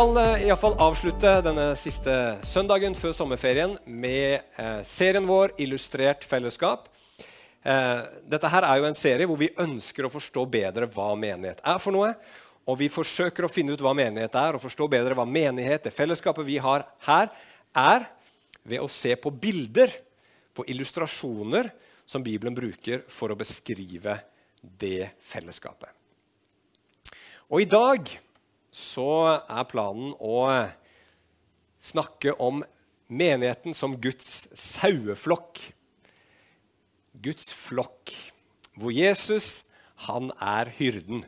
Eh, 0.00 0.06
skal 0.06 0.16
eh, 0.16 0.42
i 0.46 0.48
alle 0.48 0.56
fall 0.56 0.78
avslutte 0.80 1.30
denne 1.44 1.74
siste 1.76 2.12
søndagen 2.48 2.94
før 2.96 3.12
sommerferien 3.12 3.74
med 3.84 4.38
eh, 4.56 4.78
serien 4.88 5.26
vår 5.28 5.52
Illustrert 5.60 6.24
fellesskap. 6.24 6.86
Dette 7.60 8.48
her 8.48 8.64
er 8.64 8.78
jo 8.80 8.86
en 8.88 8.96
serie 8.96 9.28
hvor 9.28 9.36
vi 9.36 9.50
ønsker 9.60 10.06
å 10.06 10.10
forstå 10.14 10.46
bedre 10.48 10.86
hva 10.88 11.10
menighet 11.20 11.60
er 11.60 11.82
for 11.82 11.92
noe. 11.92 12.14
Og 12.64 12.78
vi 12.80 12.88
forsøker 12.88 13.44
å 13.44 13.50
finne 13.52 13.76
ut 13.76 13.84
hva 13.84 13.92
menighet 13.92 14.38
er, 14.40 14.56
og 14.56 14.64
forstå 14.64 14.88
bedre 14.88 15.18
hva 15.18 15.26
menighet, 15.28 15.84
det 15.84 15.92
fellesskapet 15.92 16.48
vi 16.48 16.56
har 16.64 16.86
her, 17.04 17.28
er 17.76 18.08
ved 18.64 18.80
å 18.80 18.88
se 18.88 19.12
på 19.20 19.34
bilder, 19.36 19.92
på 20.56 20.64
illustrasjoner, 20.72 21.68
som 22.08 22.24
Bibelen 22.24 22.56
bruker 22.56 23.04
for 23.12 23.34
å 23.34 23.38
beskrive 23.42 24.16
det 24.62 25.12
fellesskapet. 25.20 25.92
Og 27.52 27.60
i 27.60 27.68
dag 27.68 28.08
så 28.80 29.10
er 29.44 29.68
planen 29.70 30.14
å 30.16 30.44
snakke 31.80 32.34
om 32.40 32.62
menigheten 33.10 33.74
som 33.76 33.96
Guds 34.00 34.48
saueflokk. 34.56 35.60
Guds 37.20 37.52
flokk, 37.56 38.14
hvor 38.78 38.94
Jesus 38.94 39.66
han 40.06 40.30
er 40.40 40.70
hyrden. 40.78 41.24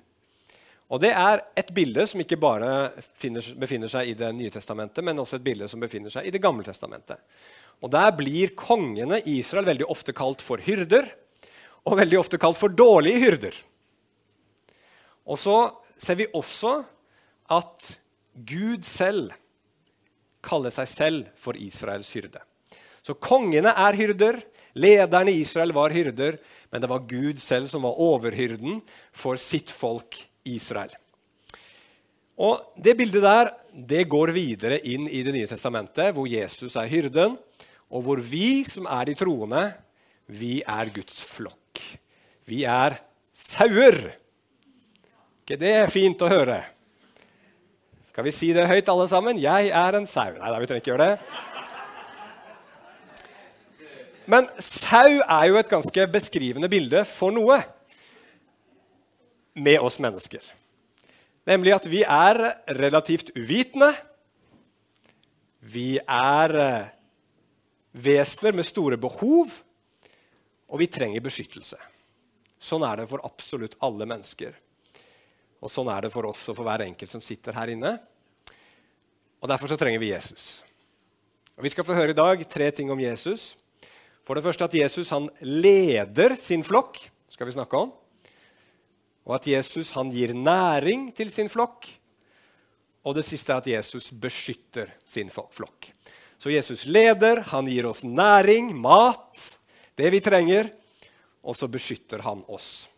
Og 0.93 1.01
Det 1.01 1.11
er 1.17 1.41
et 1.57 1.73
bilde 1.73 2.05
som 2.09 2.21
ikke 2.21 2.37
bare 2.41 2.93
finner, 3.17 3.45
befinner 3.57 3.89
seg 3.89 4.11
i 4.11 4.17
Det 4.17 4.29
nye 4.37 4.53
testamentet, 4.53 5.01
men 5.05 5.19
også 5.19 5.39
et 5.39 5.47
bilde 5.47 5.69
som 5.69 5.81
befinner 5.81 6.13
seg 6.13 6.29
i 6.29 6.33
Det 6.33 6.41
gamle 6.43 6.65
testamentet. 6.65 7.17
Og 7.81 7.91
Der 7.91 8.13
blir 8.13 8.55
kongene 8.55 9.23
i 9.25 9.39
Israel 9.41 9.67
veldig 9.67 9.89
ofte 9.89 10.13
kalt 10.13 10.45
for 10.45 10.61
hyrder, 10.61 11.09
og 11.89 11.99
veldig 11.99 12.19
ofte 12.21 12.39
kalt 12.39 12.61
for 12.61 12.69
dårlige 12.69 13.25
hyrder. 13.25 13.57
Og 15.27 15.39
så 15.39 15.57
ser 15.99 16.21
vi 16.21 16.29
også 16.35 16.83
at 17.53 17.93
Gud 18.33 18.87
selv 18.89 19.35
kaller 20.43 20.75
seg 20.75 20.89
selv 20.91 21.29
for 21.39 21.59
Israels 21.59 22.11
hyrde. 22.15 22.41
Så 23.03 23.15
kongene 23.19 23.75
er 23.75 23.99
hyrder, 23.99 24.41
lederne 24.79 25.35
i 25.35 25.43
Israel 25.43 25.75
var 25.75 25.95
hyrder, 25.95 26.39
men 26.73 26.83
det 26.83 26.91
var 26.91 27.07
Gud 27.09 27.41
selv 27.43 27.69
som 27.71 27.85
var 27.85 27.99
overhyrden 28.01 28.81
for 29.13 29.41
sitt 29.41 29.71
folk 29.75 30.17
Israel. 30.49 30.95
Og 32.43 32.73
Det 32.81 32.97
bildet 32.97 33.23
der 33.23 33.53
det 33.73 34.09
går 34.09 34.33
videre 34.33 34.81
inn 34.89 35.07
i 35.07 35.23
Det 35.23 35.35
nye 35.35 35.47
testamentet, 35.47 36.15
hvor 36.15 36.27
Jesus 36.27 36.77
er 36.77 36.89
hyrden, 36.89 37.37
og 37.93 38.03
hvor 38.03 38.17
vi 38.17 38.65
som 38.65 38.87
er 38.87 39.05
de 39.05 39.15
troende, 39.15 39.75
vi 40.27 40.63
er 40.65 40.91
Guds 40.95 41.23
flokk. 41.23 41.83
Vi 42.49 42.65
er 42.65 42.97
sauer. 43.35 44.17
ikke 45.43 45.59
det 45.61 45.73
er 45.77 45.91
fint 45.91 46.23
å 46.23 46.31
høre? 46.31 46.63
Skal 48.13 48.27
vi 48.27 48.33
si 48.37 48.51
det 48.53 48.67
høyt, 48.69 48.91
alle 48.93 49.07
sammen? 49.09 49.39
Jeg 49.41 49.71
er 49.73 49.97
en 49.97 50.05
sau. 50.05 50.35
Nei, 50.37 50.49
da, 50.53 50.59
vi 50.61 50.67
trenger 50.69 50.83
ikke 50.83 50.91
gjøre 50.91 51.05
det. 51.09 51.15
Men 54.29 54.49
sau 54.61 55.15
er 55.23 55.47
jo 55.49 55.57
et 55.57 55.71
ganske 55.71 56.05
beskrivende 56.13 56.69
bilde 56.69 57.07
for 57.09 57.33
noe 57.33 57.57
med 59.57 59.81
oss 59.81 59.97
mennesker. 60.05 60.45
Nemlig 61.49 61.73
at 61.73 61.89
vi 61.89 62.03
er 62.05 62.41
relativt 62.77 63.33
uvitende. 63.33 63.89
Vi 65.73 65.97
er 66.05 66.55
eh, 66.61 66.91
vesener 67.97 68.53
med 68.61 68.69
store 68.69 69.01
behov, 69.01 69.57
og 70.69 70.85
vi 70.85 70.91
trenger 70.93 71.25
beskyttelse. 71.25 71.81
Sånn 72.61 72.85
er 72.85 73.01
det 73.01 73.09
for 73.09 73.25
absolutt 73.25 73.81
alle 73.81 74.05
mennesker. 74.05 74.53
Og 75.63 75.71
sånn 75.71 75.91
er 75.95 76.05
det 76.05 76.13
for 76.13 76.27
oss 76.27 76.43
og 76.51 76.59
for 76.59 76.67
hver 76.67 76.83
enkelt 76.89 77.13
som 77.15 77.23
sitter 77.23 77.55
her 77.55 77.71
inne. 77.71 77.95
Og 79.43 79.51
Derfor 79.51 79.71
så 79.71 79.79
trenger 79.79 80.03
vi 80.03 80.11
Jesus. 80.11 80.63
Og 81.57 81.63
Vi 81.63 81.71
skal 81.71 81.87
få 81.87 81.95
høre 81.95 82.15
i 82.15 82.19
dag 82.19 82.43
tre 82.51 82.71
ting 82.75 82.91
om 82.91 83.01
Jesus. 83.01 83.55
For 84.27 84.35
det 84.39 84.45
første 84.45 84.67
at 84.67 84.75
Jesus 84.75 85.11
han 85.15 85.29
leder 85.43 86.37
sin 86.39 86.63
flokk, 86.67 86.99
skal 87.31 87.47
vi 87.47 87.55
snakke 87.55 87.79
om. 87.79 87.93
Og 89.27 89.35
at 89.39 89.47
Jesus 89.47 89.93
han 89.95 90.11
gir 90.15 90.35
næring 90.35 91.11
til 91.15 91.31
sin 91.31 91.51
flokk. 91.51 91.87
Og 93.07 93.17
det 93.19 93.27
siste 93.27 93.51
er 93.53 93.63
at 93.63 93.71
Jesus 93.71 94.11
beskytter 94.15 94.95
sin 95.07 95.31
flokk. 95.31 95.91
Så 96.39 96.51
Jesus 96.51 96.87
leder, 96.87 97.43
han 97.51 97.69
gir 97.71 97.87
oss 97.87 98.03
næring, 98.03 98.73
mat, 98.75 99.59
det 99.99 100.11
vi 100.11 100.23
trenger, 100.23 100.71
og 101.43 101.55
så 101.59 101.69
beskytter 101.71 102.23
han 102.27 102.43
oss. 102.51 102.89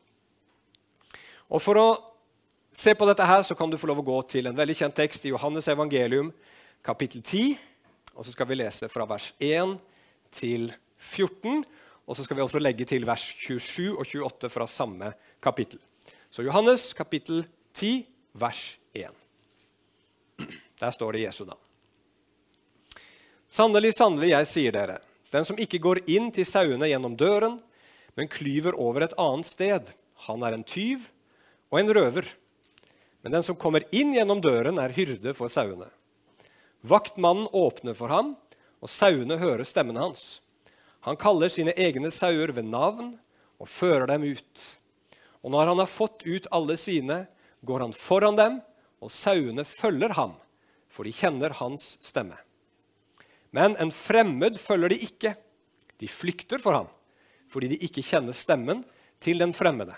Og 1.52 1.60
For 1.60 1.80
å 1.80 1.88
se 2.74 2.94
på 2.94 3.06
dette, 3.08 3.26
her, 3.26 3.42
så 3.42 3.54
kan 3.54 3.70
du 3.70 3.78
få 3.78 3.88
lov 3.90 4.02
å 4.02 4.06
gå 4.06 4.18
til 4.34 4.50
en 4.50 4.56
veldig 4.58 4.76
kjent 4.76 4.96
tekst 4.98 5.24
i 5.24 5.32
Johannes 5.32 5.68
evangelium, 5.70 6.32
kapittel 6.84 7.22
10. 7.22 7.54
Og 8.14 8.26
så 8.26 8.34
skal 8.34 8.50
vi 8.50 8.58
lese 8.58 8.90
fra 8.92 9.06
vers 9.08 9.30
1 9.42 9.76
til 10.34 10.68
14. 10.98 11.64
Og 12.04 12.16
så 12.16 12.26
skal 12.26 12.38
vi 12.38 12.44
også 12.44 12.62
legge 12.62 12.86
til 12.88 13.06
vers 13.08 13.24
27 13.46 13.94
og 13.94 14.04
28 14.04 14.50
fra 14.52 14.66
samme 14.70 15.12
kapittel. 15.42 15.80
Så 16.30 16.44
Johannes 16.44 16.90
kapittel 16.96 17.44
10, 17.74 18.04
vers 18.34 18.62
1. 18.94 19.14
Der 20.80 20.90
står 20.90 21.14
det 21.14 21.24
Jesu 21.28 21.44
navn. 21.46 21.60
Sannelig, 23.48 23.92
sannelig, 23.94 24.32
jeg 24.32 24.50
sier 24.50 24.74
dere, 24.74 24.98
den 25.30 25.44
som 25.46 25.58
ikke 25.60 25.78
går 25.82 26.00
inn 26.10 26.32
til 26.34 26.46
sauene 26.48 26.88
gjennom 26.90 27.14
døren, 27.18 27.60
men 28.18 28.30
klyver 28.30 28.74
over 28.78 29.06
et 29.06 29.14
annet 29.18 29.46
sted, 29.46 29.92
han 30.26 30.42
er 30.46 30.56
en 30.56 30.66
tyv 30.66 31.06
og 31.70 31.78
en 31.80 31.92
røver. 31.94 32.26
Men 33.24 33.32
den 33.32 33.42
som 33.42 33.56
kommer 33.56 33.86
inn 33.88 34.12
gjennom 34.12 34.42
døren, 34.44 34.76
er 34.76 34.92
hyrde 34.92 35.32
for 35.32 35.48
sauene. 35.48 35.88
Vaktmannen 36.84 37.48
åpner 37.56 37.96
for 37.96 38.12
ham, 38.12 38.34
og 38.84 38.92
sauene 38.92 39.38
hører 39.40 39.64
stemmen 39.64 39.96
hans. 39.96 40.42
Han 41.08 41.16
kaller 41.16 41.48
sine 41.48 41.72
egne 41.80 42.12
sauer 42.12 42.52
ved 42.52 42.68
navn 42.68 43.14
og 43.56 43.70
fører 43.72 44.04
dem 44.12 44.26
ut. 44.28 44.64
Og 45.40 45.56
når 45.56 45.72
han 45.72 45.80
har 45.80 45.88
fått 45.88 46.26
ut 46.28 46.50
alle 46.52 46.76
sine, 46.80 47.22
går 47.64 47.86
han 47.86 47.96
foran 47.96 48.36
dem, 48.36 48.60
og 49.00 49.12
sauene 49.12 49.64
følger 49.64 50.12
ham, 50.20 50.36
for 50.92 51.08
de 51.08 51.16
kjenner 51.16 51.56
hans 51.56 51.94
stemme. 52.04 52.36
Men 53.56 53.72
en 53.80 53.92
fremmed 53.92 54.60
følger 54.60 54.92
de 54.92 55.00
ikke. 55.08 55.32
De 55.96 56.08
flykter 56.12 56.60
for 56.60 56.76
ham, 56.76 56.92
fordi 57.48 57.72
de 57.72 57.80
ikke 57.88 58.04
kjenner 58.04 58.36
stemmen 58.36 58.84
til 59.24 59.40
den 59.40 59.56
fremmede. 59.56 59.96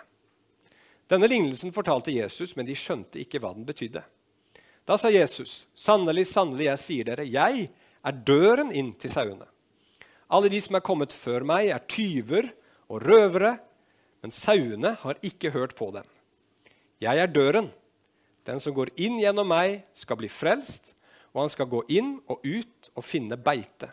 Denne 1.06 1.28
lignelsen 1.30 1.72
fortalte 1.72 2.14
Jesus, 2.14 2.56
men 2.56 2.66
de 2.66 2.74
skjønte 2.74 3.20
ikke 3.22 3.38
hva 3.42 3.52
den 3.54 3.66
betydde. 3.66 4.02
Da 4.86 4.96
sa 4.98 5.10
Jesus, 5.10 5.66
'Sannelig, 5.74 6.26
sannelig, 6.30 6.66
jeg 6.66 6.78
sier 6.78 7.04
dere, 7.04 7.26
jeg 7.26 7.68
er 8.04 8.12
døren 8.26 8.72
inn 8.72 8.92
til 8.94 9.10
sauene.' 9.10 9.50
Alle 10.30 10.50
de 10.50 10.60
som 10.60 10.74
er 10.74 10.82
kommet 10.82 11.12
før 11.14 11.44
meg, 11.46 11.70
er 11.70 11.82
tyver 11.86 12.50
og 12.90 13.02
røvere, 13.02 13.58
men 14.22 14.34
sauene 14.34 14.96
har 14.98 15.18
ikke 15.22 15.52
hørt 15.54 15.76
på 15.78 15.92
dem. 15.94 16.06
Jeg 16.98 17.18
er 17.18 17.30
døren. 17.30 17.70
Den 18.46 18.58
som 18.62 18.74
går 18.74 18.90
inn 18.96 19.20
gjennom 19.20 19.46
meg, 19.46 19.84
skal 19.94 20.18
bli 20.18 20.30
frelst, 20.30 20.94
og 21.34 21.44
han 21.44 21.52
skal 21.52 21.70
gå 21.70 21.82
inn 21.94 22.16
og 22.26 22.42
ut 22.42 22.90
og 22.96 23.04
finne 23.04 23.36
beite. 23.36 23.92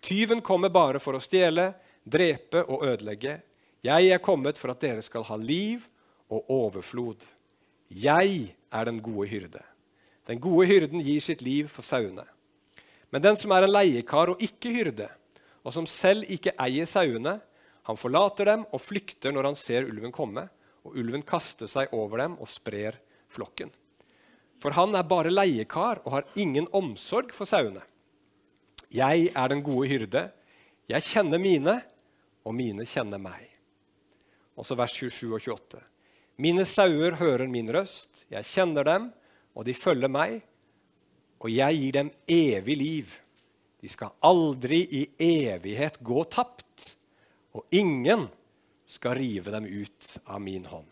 Tyven 0.00 0.40
kommer 0.40 0.72
bare 0.72 1.00
for 1.02 1.16
å 1.18 1.20
stjele, 1.20 1.74
drepe 2.04 2.62
og 2.64 2.84
ødelegge. 2.86 3.40
Jeg 3.84 4.10
er 4.12 4.22
kommet 4.22 4.56
for 4.56 4.72
at 4.72 4.80
dere 4.80 5.02
skal 5.04 5.26
ha 5.26 5.36
liv 5.36 5.84
og 6.32 6.50
overflod. 6.50 7.26
Jeg 7.90 8.54
er 8.72 8.84
den 8.88 9.00
gode 9.02 9.28
hyrde. 9.30 9.62
Den 10.26 10.40
gode 10.42 10.66
hyrden 10.66 11.02
gir 11.06 11.22
sitt 11.22 11.42
liv 11.42 11.68
for 11.70 11.86
sauene. 11.86 12.24
Men 13.14 13.22
den 13.22 13.38
som 13.38 13.52
er 13.54 13.66
en 13.66 13.72
leiekar 13.72 14.32
og 14.32 14.42
ikke 14.42 14.72
hyrde, 14.74 15.06
og 15.62 15.74
som 15.74 15.86
selv 15.86 16.26
ikke 16.30 16.54
eier 16.62 16.86
sauene, 16.90 17.38
han 17.86 17.98
forlater 17.98 18.50
dem 18.50 18.64
og 18.74 18.82
flykter 18.82 19.34
når 19.34 19.52
han 19.52 19.58
ser 19.58 19.86
ulven 19.86 20.14
komme, 20.14 20.48
og 20.86 20.98
ulven 20.98 21.22
kaster 21.26 21.70
seg 21.70 21.94
over 21.94 22.22
dem 22.24 22.34
og 22.42 22.50
sprer 22.50 22.98
flokken. 23.30 23.70
For 24.62 24.74
han 24.74 24.94
er 24.98 25.06
bare 25.06 25.30
leiekar 25.30 26.02
og 26.04 26.12
har 26.14 26.26
ingen 26.38 26.66
omsorg 26.74 27.34
for 27.36 27.46
sauene. 27.46 27.82
Jeg 28.94 29.30
er 29.34 29.48
den 29.50 29.62
gode 29.66 29.90
hyrde. 29.90 30.22
Jeg 30.88 31.02
kjenner 31.02 31.42
mine, 31.42 31.80
og 32.46 32.54
mine 32.54 32.86
kjenner 32.86 33.18
meg. 33.18 33.50
Også 34.56 34.76
vers 34.78 34.94
27 34.94 35.34
og 35.34 35.40
28. 35.42 35.82
Mine 36.36 36.66
sauer 36.68 37.16
hører 37.16 37.48
min 37.48 37.70
røst, 37.72 38.26
jeg 38.28 38.44
kjenner 38.44 38.84
dem, 38.84 39.06
og 39.56 39.64
de 39.64 39.72
følger 39.72 40.10
meg, 40.12 40.42
og 41.40 41.48
jeg 41.52 41.78
gir 41.80 41.96
dem 41.96 42.10
evig 42.28 42.76
liv. 42.76 43.14
De 43.80 43.88
skal 43.88 44.12
aldri 44.24 44.82
i 44.98 45.02
evighet 45.22 45.96
gå 46.04 46.24
tapt, 46.28 46.90
og 47.56 47.64
ingen 47.72 48.26
skal 48.86 49.16
rive 49.16 49.54
dem 49.54 49.64
ut 49.64 50.10
av 50.26 50.42
min 50.44 50.68
hånd. 50.68 50.88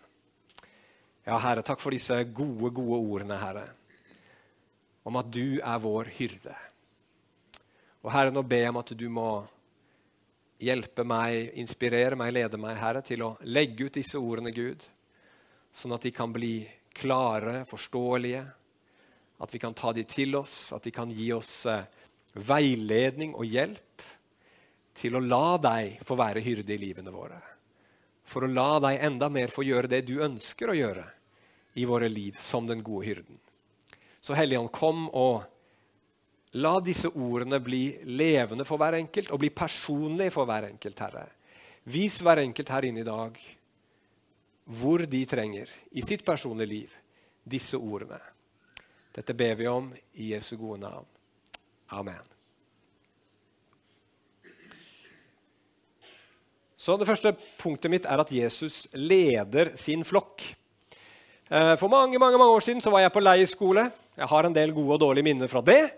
Ja, 1.25 1.37
Herre, 1.41 1.65
takk 1.65 1.81
for 1.81 1.93
disse 1.93 2.17
gode, 2.25 2.73
gode 2.73 3.01
ordene, 3.01 3.37
Herre, 3.41 3.69
om 5.05 5.21
at 5.21 5.29
du 5.33 5.61
er 5.61 5.81
vår 5.81 6.09
hyrde. 6.17 6.57
Og 8.05 8.13
Herre, 8.13 8.33
nå 8.33 8.41
ber 8.49 8.65
jeg 8.65 8.73
om 8.73 8.81
at 8.81 8.97
du 8.97 9.07
må 9.13 9.29
hjelpe 10.65 11.05
meg, 11.05 11.53
inspirere 11.61 12.17
meg, 12.17 12.33
lede 12.33 12.61
meg, 12.61 12.81
Herre, 12.81 13.05
til 13.05 13.25
å 13.29 13.35
legge 13.45 13.91
ut 13.91 14.01
disse 14.01 14.21
ordene, 14.21 14.53
Gud 14.53 14.89
sånn 15.75 15.95
at 15.97 16.07
de 16.07 16.13
kan 16.15 16.33
bli 16.33 16.63
klare, 16.95 17.65
forståelige. 17.69 18.45
At 19.43 19.55
vi 19.55 19.61
kan 19.61 19.75
ta 19.75 19.93
de 19.93 20.05
til 20.07 20.37
oss, 20.39 20.73
at 20.73 20.85
de 20.87 20.93
kan 20.95 21.11
gi 21.11 21.33
oss 21.35 21.65
eh, 21.67 21.83
veiledning 22.35 23.35
og 23.35 23.47
hjelp 23.51 24.05
til 24.95 25.19
å 25.19 25.23
la 25.23 25.57
deg 25.59 25.99
få 26.07 26.17
være 26.19 26.43
hyrde 26.45 26.75
i 26.77 26.79
livene 26.79 27.13
våre. 27.15 27.41
For 28.25 28.47
å 28.47 28.51
la 28.51 28.79
deg 28.87 29.03
enda 29.05 29.29
mer 29.29 29.53
få 29.53 29.67
gjøre 29.67 29.91
det 29.91 30.05
du 30.09 30.21
ønsker 30.25 30.71
å 30.71 30.79
gjøre 30.79 31.09
i 31.75 31.85
våre 31.89 32.09
liv 32.09 32.39
som 32.41 32.67
den 32.67 32.85
gode 32.87 33.09
hyrden. 33.11 33.41
Så 34.23 34.37
Helligånd, 34.39 34.71
kom 34.73 35.09
og 35.11 35.43
la 36.63 36.79
disse 36.81 37.11
ordene 37.11 37.59
bli 37.61 37.89
levende 38.07 38.65
for 38.65 38.81
hver 38.81 38.97
enkelt 39.01 39.35
og 39.35 39.43
bli 39.43 39.51
personlige 39.51 40.33
for 40.33 40.49
hver 40.49 40.71
enkelt, 40.71 41.03
Herre. 41.03 41.27
Vis 41.91 42.21
hver 42.23 42.41
enkelt 42.41 42.71
her 42.73 42.87
inne 42.89 43.03
i 43.03 43.09
dag 43.09 43.37
hvor 44.65 45.05
de 45.05 45.25
trenger 45.29 45.69
i 45.93 46.03
sitt 46.05 46.25
personlige 46.25 46.71
liv 46.71 46.95
disse 47.45 47.77
ordene. 47.77 48.21
Dette 49.15 49.37
ber 49.37 49.59
vi 49.59 49.69
om 49.71 49.91
i 50.19 50.33
Jesu 50.33 50.57
gode 50.57 50.81
navn. 50.83 51.07
Amen. 51.93 52.23
Så 56.77 56.99
Det 56.99 57.07
første 57.09 57.33
punktet 57.57 57.91
mitt 57.91 58.05
er 58.05 58.21
at 58.21 58.33
Jesus 58.33 58.89
leder 58.93 59.71
sin 59.77 60.05
flokk. 60.05 60.43
Eh, 61.49 61.77
for 61.81 61.89
mange 61.89 62.19
mange, 62.19 62.39
mange 62.39 62.53
år 62.53 62.61
siden 62.61 62.83
så 62.83 62.91
var 62.91 63.01
jeg 63.01 63.13
på 63.13 63.23
leirskole. 63.25 63.91
Jeg 64.17 64.29
har 64.29 64.45
en 64.45 64.53
del 64.53 64.73
gode 64.73 64.93
og 64.93 65.01
dårlige 65.01 65.25
minner 65.25 65.49
fra 65.49 65.63
det. 65.65 65.95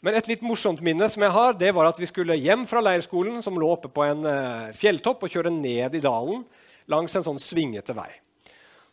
Men 0.00 0.14
et 0.14 0.26
litt 0.26 0.42
morsomt 0.42 0.80
minne 0.80 1.08
som 1.12 1.22
jeg 1.22 1.30
har, 1.30 1.52
det 1.52 1.74
var 1.74 1.86
at 1.86 1.98
vi 2.00 2.08
skulle 2.08 2.38
hjem 2.40 2.64
fra 2.66 2.80
leirskolen, 2.80 3.42
som 3.42 3.58
lå 3.60 3.68
oppe 3.68 3.88
på 3.92 4.02
en 4.02 4.24
eh, 4.26 4.72
fjelltopp, 4.72 5.22
og 5.22 5.30
kjøre 5.30 5.52
ned 5.52 5.94
i 5.94 6.02
dalen 6.02 6.42
langs 6.90 7.14
en 7.16 7.26
sånn 7.26 7.40
svingete 7.40 7.94
vei. 7.96 8.10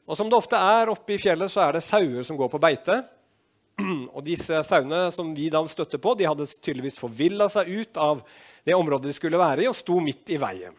Og 0.07 0.15
Som 0.15 0.29
det 0.31 0.38
ofte 0.38 0.55
er 0.55 0.89
oppe 0.89 1.17
i 1.17 1.19
fjellet, 1.19 1.51
så 1.51 1.65
er 1.65 1.77
det 1.77 1.85
sauer 1.85 2.23
som 2.23 2.38
går 2.39 2.49
på 2.53 2.61
beite. 2.63 3.01
Og 4.15 4.23
disse 4.25 4.61
sauene 4.63 5.07
som 5.11 5.33
vi 5.35 5.49
da 5.53 5.61
støtte 5.67 5.99
på, 6.01 6.15
de 6.15 6.29
hadde 6.29 6.47
tydeligvis 6.47 6.99
forvilla 6.99 7.49
seg 7.51 7.67
ut 7.67 7.99
av 7.99 8.21
det 8.67 8.75
området 8.75 9.11
de 9.11 9.15
skulle 9.15 9.39
være 9.39 9.63
i, 9.63 9.69
og 9.69 9.75
sto 9.75 9.99
midt 10.03 10.31
i 10.31 10.39
veien. 10.39 10.75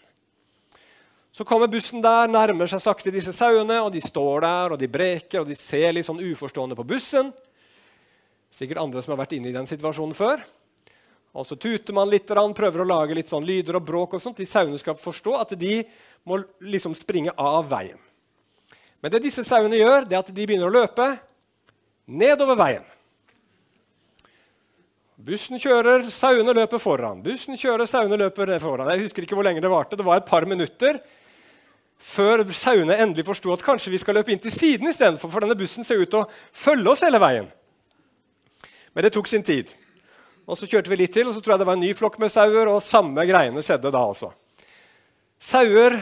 Så 1.32 1.44
kommer 1.46 1.70
bussen 1.70 2.02
der, 2.02 2.28
nærmer 2.28 2.68
seg 2.68 2.80
sakte 2.82 3.12
disse 3.14 3.32
sauene, 3.36 3.78
og 3.84 3.92
de 3.94 4.00
står 4.02 4.42
der 4.42 4.74
og 4.74 4.80
de 4.80 4.88
breker 4.90 5.42
og 5.42 5.48
de 5.48 5.56
ser 5.56 5.92
litt 5.94 6.08
sånn 6.08 6.20
uforstående 6.24 6.76
på 6.76 6.86
bussen. 6.88 7.30
Sikkert 8.50 8.80
andre 8.82 9.04
som 9.04 9.12
har 9.14 9.20
vært 9.22 9.36
inne 9.36 9.52
i 9.52 9.56
den 9.56 9.68
situasjonen 9.68 10.16
før. 10.16 10.42
Og 11.36 11.46
Så 11.46 11.54
tuter 11.60 11.94
man 11.94 12.08
litt, 12.10 12.26
prøver 12.26 12.82
å 12.82 12.88
lage 12.88 13.14
litt 13.14 13.28
sånn 13.28 13.46
lyder 13.46 13.76
og 13.76 13.84
bråk. 13.86 14.14
og 14.14 14.20
sånt. 14.20 14.40
De 14.40 14.46
sauene 14.48 14.78
skal 14.80 14.96
forstå 14.96 15.40
at 15.40 15.54
de 15.60 15.84
må 16.26 16.40
liksom 16.60 16.94
springe 16.96 17.32
av 17.36 17.68
veien. 17.70 17.98
Men 19.02 19.12
det 19.14 19.22
disse 19.22 19.44
sauene 19.46 19.78
gjør, 19.78 20.06
det 20.08 20.16
er 20.16 20.22
at 20.24 20.30
de 20.34 20.46
begynner 20.46 20.68
å 20.68 20.74
løpe 20.74 21.06
nedover 22.08 22.58
veien. 22.58 22.86
Bussen 25.18 25.58
kjører, 25.58 26.06
sauene 26.14 26.54
løper 26.54 26.80
foran. 26.82 27.22
Bussen 27.22 27.58
kjører, 27.58 27.88
sauene 27.90 28.18
løper 28.20 28.54
foran. 28.62 28.90
Jeg 28.94 29.06
husker 29.06 29.24
ikke 29.26 29.38
hvor 29.38 29.46
lenge 29.46 29.62
det 29.62 29.70
varte. 29.70 29.98
Det 29.98 30.06
var 30.06 30.20
et 30.20 30.28
par 30.28 30.46
minutter 30.46 31.00
før 31.98 32.44
sauene 32.54 32.94
endelig 33.02 33.26
forsto 33.26 33.50
at 33.50 33.64
kanskje 33.66 33.90
vi 33.90 33.98
skal 33.98 34.14
løpe 34.14 34.30
inn 34.30 34.42
til 34.42 34.54
siden 34.54 34.86
istedenfor, 34.86 35.30
for 35.32 35.42
denne 35.42 35.58
bussen 35.58 35.86
ser 35.86 35.98
ut 35.98 36.10
til 36.10 36.22
å 36.22 36.28
følge 36.54 36.92
oss 36.92 37.02
hele 37.02 37.18
veien. 37.22 37.48
Men 38.94 39.04
det 39.04 39.12
tok 39.14 39.26
sin 39.30 39.42
tid. 39.42 39.74
Og 40.46 40.56
Så 40.56 40.66
kjørte 40.70 40.88
vi 40.88 40.96
litt 41.02 41.12
til, 41.12 41.28
og 41.28 41.34
så 41.34 41.42
tror 41.42 41.56
jeg 41.56 41.60
det 41.60 41.66
var 41.68 41.76
en 41.76 41.82
ny 41.82 41.90
flokk 41.94 42.18
med 42.18 42.32
sauer. 42.32 42.70
og 42.70 42.82
samme 42.82 43.26
greiene 43.26 43.62
skjedde 43.62 43.90
da 43.92 44.00
altså. 44.00 44.32
Sauer 45.38 45.94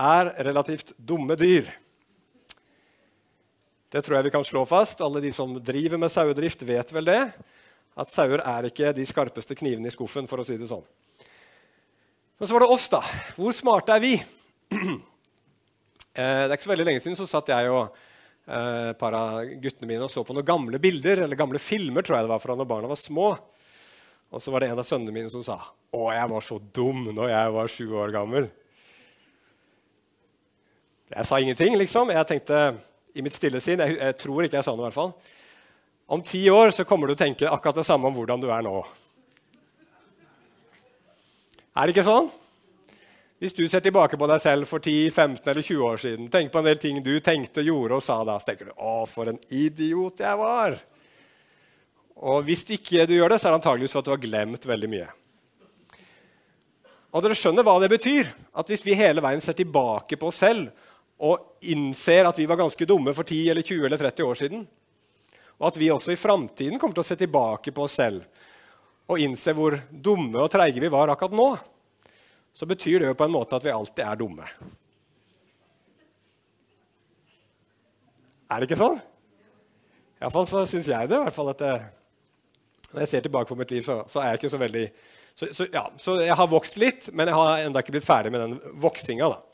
er 0.00 0.32
relativt 0.46 0.94
dumme 0.96 1.36
dyr. 1.36 1.68
Det 3.92 4.00
tror 4.00 4.16
jeg 4.16 4.26
vi 4.30 4.32
kan 4.32 4.46
slå 4.46 4.64
fast. 4.68 5.02
Alle 5.04 5.20
de 5.20 5.32
som 5.36 5.52
driver 5.60 6.00
med 6.00 6.12
sauedrift, 6.12 6.64
vet 6.64 6.94
vel 6.96 7.10
det. 7.10 7.20
At 7.92 8.12
sauer 8.12 8.40
er 8.40 8.70
ikke 8.70 8.94
de 8.96 9.04
skarpeste 9.08 9.56
knivene 9.58 9.90
i 9.90 9.92
skuffen, 9.92 10.28
for 10.28 10.40
å 10.40 10.46
si 10.46 10.56
det 10.56 10.70
sånn. 10.70 10.84
Men 12.40 12.48
så 12.48 12.56
var 12.56 12.64
det 12.64 12.72
oss, 12.72 12.88
da. 12.90 13.02
Hvor 13.36 13.52
smarte 13.56 13.96
er 13.96 14.04
vi? 14.04 14.16
Eh, 16.12 16.42
det 16.44 16.50
er 16.50 16.58
ikke 16.58 16.66
så 16.66 16.70
veldig 16.74 16.84
lenge 16.84 17.00
siden 17.00 17.16
så 17.16 17.24
satt 17.24 17.48
jeg 17.48 17.70
og 17.72 17.94
eh, 18.44 18.90
et 18.90 18.98
par 19.00 19.14
av 19.16 19.46
guttene 19.62 19.88
mine 19.88 20.04
og 20.04 20.10
så 20.12 20.20
på 20.28 20.34
noen 20.36 20.44
gamle 20.44 20.76
bilder, 20.76 21.22
eller 21.24 21.38
gamle 21.40 21.56
filmer 21.56 22.04
tror 22.04 22.18
jeg 22.18 22.26
det 22.26 22.32
var 22.34 22.42
fra 22.42 22.52
når 22.52 22.68
barna 22.68 22.90
var 22.90 23.00
små. 23.00 23.30
Og 24.28 24.44
så 24.44 24.52
var 24.52 24.60
det 24.60 24.68
en 24.74 24.82
av 24.82 24.84
sønnene 24.84 25.14
mine 25.16 25.32
som 25.32 25.40
sa 25.46 25.56
å, 25.88 26.02
jeg 26.12 26.28
var 26.34 26.44
så 26.44 26.58
dum 26.76 27.06
når 27.16 27.32
jeg 27.32 27.54
var 27.56 27.72
sju 27.72 27.86
år 28.02 28.12
gammel. 28.12 28.50
Jeg 31.12 31.28
sa 31.28 31.38
ingenting, 31.40 31.76
liksom. 31.76 32.10
Jeg 32.14 32.28
tenkte 32.28 32.58
i 33.12 33.22
mitt 33.24 33.36
stille 33.36 33.60
sinn 33.60 33.80
jeg, 33.84 33.98
jeg 33.98 34.18
tror 34.22 34.46
ikke 34.46 34.56
jeg 34.56 34.64
sa 34.64 34.72
noe. 34.72 34.86
i 34.86 34.88
hvert 34.88 34.96
fall. 34.96 35.12
Om 36.12 36.22
ti 36.24 36.42
år 36.50 36.72
så 36.72 36.86
kommer 36.88 37.08
du 37.08 37.14
til 37.14 37.18
å 37.18 37.24
tenke 37.26 37.50
akkurat 37.50 37.80
det 37.80 37.88
samme 37.88 38.08
om 38.08 38.16
hvordan 38.16 38.40
du 38.40 38.48
er 38.52 38.64
nå. 38.64 38.78
Er 41.72 41.88
det 41.88 41.94
ikke 41.94 42.06
sånn? 42.08 42.30
Hvis 43.42 43.56
du 43.56 43.64
ser 43.66 43.82
tilbake 43.84 44.16
på 44.16 44.28
deg 44.30 44.40
selv 44.40 44.68
for 44.70 44.78
10, 44.78 45.10
15 45.10 45.50
eller 45.50 45.64
20 45.66 45.84
år 45.88 46.00
siden, 46.00 46.28
tenk 46.30 46.52
på 46.52 46.60
en 46.60 46.68
del 46.68 46.78
ting 46.80 47.00
du 47.02 47.16
tenkte, 47.24 47.64
gjorde 47.66 47.98
og 47.98 48.04
sa 48.04 48.20
da, 48.24 48.36
så 48.38 48.52
tenker 48.52 48.70
du 48.70 48.72
'Å, 48.72 49.08
for 49.08 49.28
en 49.28 49.40
idiot 49.50 50.20
jeg 50.20 50.38
var'. 50.38 50.78
Og 52.16 52.44
hvis 52.44 52.62
ikke 52.70 53.06
du 53.06 53.14
gjør 53.14 53.30
det, 53.30 53.40
så 53.40 53.48
er 53.48 53.52
det 53.52 53.60
antageligvis 53.60 53.92
for 53.92 53.98
at 53.98 54.04
du 54.04 54.14
har 54.14 54.22
glemt 54.22 54.64
veldig 54.64 54.88
mye. 54.88 55.08
Og 57.12 57.22
dere 57.22 57.34
skjønner 57.34 57.64
hva 57.66 57.80
det 57.80 57.90
betyr. 57.90 58.30
At 58.54 58.68
hvis 58.68 58.84
vi 58.84 58.94
hele 58.94 59.20
veien 59.20 59.40
ser 59.40 59.52
tilbake 59.58 60.16
på 60.16 60.30
oss 60.30 60.38
selv 60.38 60.70
og 61.22 61.66
innser 61.70 62.26
at 62.26 62.38
vi 62.40 62.48
var 62.50 62.58
ganske 62.58 62.86
dumme 62.88 63.14
for 63.14 63.28
10 63.28 63.50
eller 63.52 63.62
20 63.62 63.86
eller 63.86 64.00
30 64.00 64.26
år 64.26 64.38
siden, 64.40 64.64
og 65.60 65.68
at 65.68 65.78
vi 65.78 65.90
også 65.94 66.14
i 66.14 66.18
framtiden 66.18 66.80
kommer 66.80 66.96
til 66.96 67.04
å 67.04 67.06
se 67.06 67.18
tilbake 67.20 67.74
på 67.74 67.84
oss 67.86 68.00
selv 68.00 68.24
og 69.10 69.20
innse 69.20 69.52
hvor 69.54 69.76
dumme 69.90 70.40
og 70.40 70.50
treige 70.50 70.82
vi 70.82 70.90
var 70.90 71.12
akkurat 71.12 71.34
nå, 71.36 71.48
så 72.52 72.68
betyr 72.68 73.02
det 73.02 73.10
jo 73.10 73.18
på 73.18 73.26
en 73.26 73.34
måte 73.34 73.56
at 73.56 73.64
vi 73.64 73.72
alltid 73.74 74.04
er 74.04 74.20
dumme. 74.20 74.46
Er 78.52 78.60
det 78.60 78.68
ikke 78.68 78.80
sånn? 78.82 79.00
Iallfall 80.20 80.46
så 80.48 80.62
syns 80.68 80.90
jeg 80.90 81.08
det. 81.10 81.18
I 81.18 81.26
hvert 81.26 81.34
fall 81.34 81.50
at 81.54 81.62
det, 81.62 81.72
Når 82.92 83.00
jeg 83.00 83.08
ser 83.08 83.22
tilbake 83.24 83.48
på 83.48 83.56
mitt 83.56 83.70
liv, 83.72 83.82
så, 83.86 84.02
så 84.06 84.20
er 84.20 84.32
jeg 84.32 84.42
ikke 84.42 84.52
så 84.52 84.60
veldig 84.60 84.84
så, 85.32 85.46
så, 85.56 85.66
ja, 85.72 85.86
så, 85.96 86.18
jeg 86.20 86.36
har 86.36 86.50
vokst 86.52 86.76
litt, 86.76 87.06
men 87.16 87.30
jeg 87.30 87.38
har 87.38 87.62
ennå 87.64 87.80
ikke 87.80 87.94
blitt 87.94 88.04
ferdig 88.04 88.32
med 88.34 88.42
den 88.44 88.74
voksinga. 88.82 89.30
da. 89.32 89.51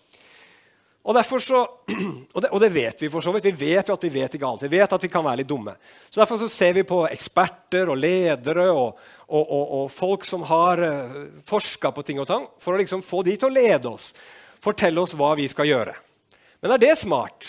Og, 1.09 1.17
så, 1.41 1.62
og, 2.35 2.43
det, 2.43 2.50
og, 2.50 2.61
det, 2.61 2.69
vet 2.69 3.03
vi 3.03 3.09
for 3.09 3.25
så 3.25 3.33
vidt. 3.33 3.47
Vi 3.49 3.71
vet 3.73 3.88
jo 3.88 3.95
at 3.97 4.03
vi 4.05 4.11
vet 4.12 4.35
ikke 4.37 4.49
alt. 4.49 4.65
Vi 4.67 4.75
vet 4.77 4.93
at 4.93 5.05
vi 5.05 5.09
kan 5.09 5.25
være 5.25 5.41
litt 5.41 5.49
dumme. 5.49 5.73
Så 6.11 6.21
Derfor 6.21 6.43
så 6.43 6.49
ser 6.53 6.75
vi 6.77 6.85
på 6.85 7.07
eksperter 7.09 7.88
og 7.88 7.97
ledere 7.97 8.67
og, 8.75 9.00
og 9.29 9.88
folk 9.93 10.27
som 10.29 10.45
har 10.49 10.83
uh, 10.85 10.88
eh, 10.88 11.25
forska 11.49 11.95
på 11.97 12.05
ting 12.05 12.21
og 12.21 12.29
tang, 12.29 12.45
for 12.61 12.77
å 12.77 12.81
liksom 12.81 13.05
få 13.05 13.23
de 13.25 13.38
til 13.41 13.49
å 13.49 13.57
lede 13.57 13.88
oss, 13.88 14.11
fortelle 14.65 15.00
oss 15.00 15.17
hva 15.17 15.35
vi 15.37 15.49
skal 15.49 15.69
gjøre. 15.69 15.97
Men 16.61 16.77
er 16.77 16.85
det 16.85 16.95
smart? 17.00 17.49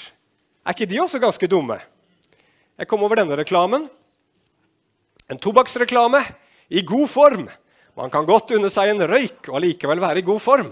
Er 0.63 0.75
ikke 0.75 0.88
de 0.92 1.00
også 1.04 1.20
ganske 1.20 1.51
dumme? 1.51 1.82
Jeg 2.80 2.88
kom 2.88 3.04
over 3.04 3.20
denne 3.20 3.36
reklamen. 3.39 3.89
En 5.28 5.39
tobakksreklame 5.39 6.24
i 6.72 6.84
god 6.88 7.10
form. 7.12 7.50
Man 8.00 8.12
kan 8.13 8.28
godt 8.28 8.56
unne 8.56 8.72
seg 8.72 8.94
en 8.94 9.04
røyk 9.04 9.50
og 9.50 9.60
allikevel 9.60 10.00
være 10.00 10.24
i 10.24 10.28
god 10.30 10.44
form. 10.44 10.72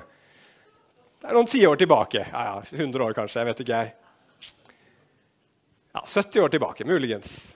Det 1.17 1.31
er 1.31 1.33
noen 1.33 1.49
tiår 1.49 1.79
tilbake. 1.81 2.27
Ja, 2.29 2.41
ja, 2.45 2.57
100 2.77 3.03
år 3.03 3.15
kanskje. 3.17 3.39
jeg 3.41 3.49
vet 3.49 3.61
ikke 3.63 3.77
jeg. 3.77 3.93
Ja, 5.97 6.03
70 6.05 6.43
år 6.43 6.51
tilbake, 6.53 6.85
muligens. 6.85 7.55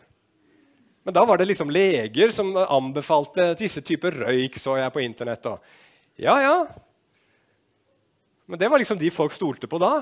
Men 1.04 1.14
da 1.14 1.26
var 1.26 1.38
det 1.38 1.46
liksom 1.46 1.70
leger 1.70 2.34
som 2.34 2.56
anbefalte 2.58 3.52
disse 3.60 3.82
typer 3.86 4.18
røyk, 4.24 4.58
så 4.58 4.80
jeg 4.80 4.94
på 4.94 5.04
Internett. 5.06 5.46
Og 5.46 5.62
ja, 6.22 6.40
ja. 6.42 6.56
Men 8.50 8.60
det 8.60 8.70
var 8.70 8.82
liksom 8.82 8.98
de 8.98 9.14
folk 9.14 9.34
stolte 9.34 9.70
på 9.70 9.78
da. 9.82 9.94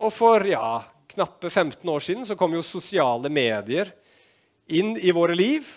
Og 0.00 0.12
for 0.16 0.48
ja, 0.48 0.80
knappe 1.12 1.50
15 1.50 1.84
år 1.88 2.00
siden 2.00 2.26
så 2.28 2.36
kom 2.40 2.56
jo 2.56 2.64
sosiale 2.64 3.28
medier 3.32 3.92
inn 4.72 4.96
i 4.96 5.12
våre 5.12 5.36
liv. 5.36 5.68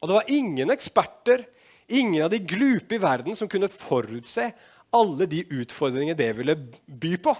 Og 0.00 0.10
det 0.10 0.20
var 0.20 0.32
ingen 0.36 0.76
eksperter, 0.76 1.48
ingen 1.88 2.28
av 2.28 2.32
de 2.32 2.44
glupe 2.44 2.96
i 2.96 3.00
verden 3.00 3.36
som 3.36 3.48
kunne 3.48 3.72
forutse 3.72 4.50
alle 4.94 5.26
de 5.30 5.42
utfordringene 5.60 6.16
det 6.18 6.30
ville 6.38 6.56
by 6.86 7.16
på. 7.24 7.34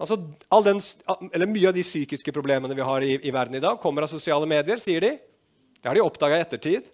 Altså, 0.00 0.16
den, 0.64 0.80
mye 1.52 1.68
av 1.68 1.76
de 1.76 1.84
psykiske 1.84 2.32
problemene 2.32 2.76
vi 2.76 2.86
har 2.86 3.04
i, 3.04 3.18
i, 3.20 3.32
verden 3.34 3.58
i 3.58 3.62
dag, 3.62 3.76
kommer 3.82 4.06
av 4.06 4.12
sosiale 4.12 4.48
medier, 4.48 4.80
sier 4.80 5.04
de. 5.04 5.10
Det 5.76 5.88
har 5.88 5.96
de 5.96 6.04
oppdaga 6.04 6.38
i 6.38 6.44
ettertid. 6.46 6.88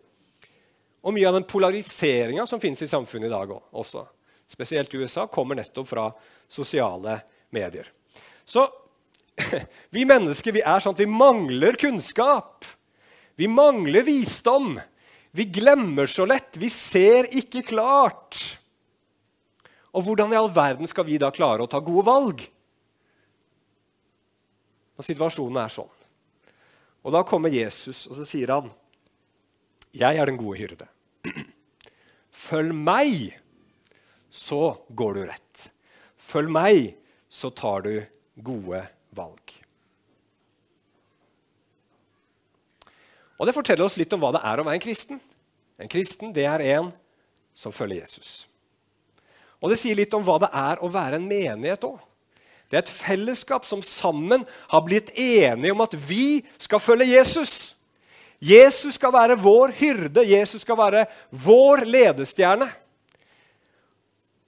Og 1.07 1.15
mye 1.15 1.29
av 1.29 1.37
den 1.39 1.47
polariseringa 1.47 2.49
som 2.51 2.63
finnes 2.63 2.83
i 2.83 2.91
samfunnet 2.91 3.29
i 3.29 3.35
dag 3.35 3.53
også, 3.55 4.03
spesielt 4.51 4.91
i 4.95 5.05
USA, 5.05 5.29
kommer 5.31 5.59
nettopp 5.59 5.87
fra 5.93 6.09
sosiale 6.51 7.21
medier. 7.55 7.87
Så 8.43 8.67
vi 9.95 10.03
mennesker 10.09 10.57
vi 10.57 10.67
er 10.67 10.83
sånn 10.83 10.97
at 10.97 11.05
vi 11.05 11.11
mangler 11.11 11.79
kunnskap. 11.79 12.67
Vi 13.39 13.47
mangler 13.47 14.03
visdom. 14.03 14.81
Vi 15.37 15.47
glemmer 15.53 16.11
så 16.11 16.27
lett. 16.27 16.57
Vi 16.59 16.71
ser 16.73 17.29
ikke 17.39 17.63
klart. 17.71 18.57
Og 19.97 20.05
hvordan 20.05 20.33
i 20.33 20.39
all 20.39 20.51
verden 20.53 20.89
skal 20.91 21.07
vi 21.09 21.17
da 21.21 21.33
klare 21.33 21.65
å 21.65 21.71
ta 21.71 21.81
gode 21.81 22.05
valg? 22.05 22.43
Når 24.97 25.09
situasjonen 25.09 25.63
er 25.63 25.73
sånn. 25.73 25.93
Og 27.07 27.15
da 27.15 27.23
kommer 27.25 27.53
Jesus, 27.53 28.05
og 28.11 28.19
så 28.19 28.27
sier 28.27 28.53
han, 28.53 28.71
'Jeg 29.93 30.17
er 30.17 30.27
den 30.27 30.37
gode 30.37 30.59
hyrde.' 30.59 30.89
Følg 32.47 32.75
meg, 32.75 33.41
så 34.31 34.77
går 34.93 35.15
du 35.15 35.23
rett. 35.25 35.71
Følg 36.19 36.51
meg, 36.51 36.97
så 37.29 37.51
tar 37.51 37.81
du 37.87 38.05
gode 38.37 38.83
valg. 39.11 39.55
Og 43.39 43.47
Det 43.47 43.55
forteller 43.55 43.85
oss 43.85 43.97
litt 43.97 44.13
om 44.13 44.21
hva 44.21 44.33
det 44.33 44.45
er 44.45 44.61
å 44.61 44.65
være 44.65 44.75
en 44.75 44.85
kristen. 44.85 45.21
En 45.79 45.89
kristen 45.89 46.33
det 46.33 46.45
er 46.45 46.61
en 46.77 46.93
som 47.55 47.73
følger 47.73 48.05
Jesus. 48.05 48.47
Og 49.67 49.73
Det 49.73 49.81
sier 49.81 49.99
litt 49.99 50.13
om 50.15 50.23
hva 50.23 50.37
det 50.39 50.53
er 50.55 50.79
å 50.79 50.89
være 50.95 51.19
en 51.19 51.27
menighet 51.27 51.83
òg. 51.89 51.99
Det 52.71 52.79
er 52.79 52.85
et 52.85 52.91
fellesskap 52.91 53.65
som 53.67 53.81
sammen 53.83 54.45
har 54.71 54.83
blitt 54.87 55.11
enige 55.19 55.75
om 55.75 55.83
at 55.83 55.95
vi 56.07 56.45
skal 56.63 56.79
følge 56.83 57.09
Jesus. 57.17 57.75
Jesus 58.39 58.95
skal 58.95 59.11
være 59.15 59.39
vår 59.43 59.75
hyrde, 59.75 60.23
Jesus 60.23 60.63
skal 60.63 60.79
være 60.79 61.03
vår 61.31 61.83
ledestjerne. 61.87 62.69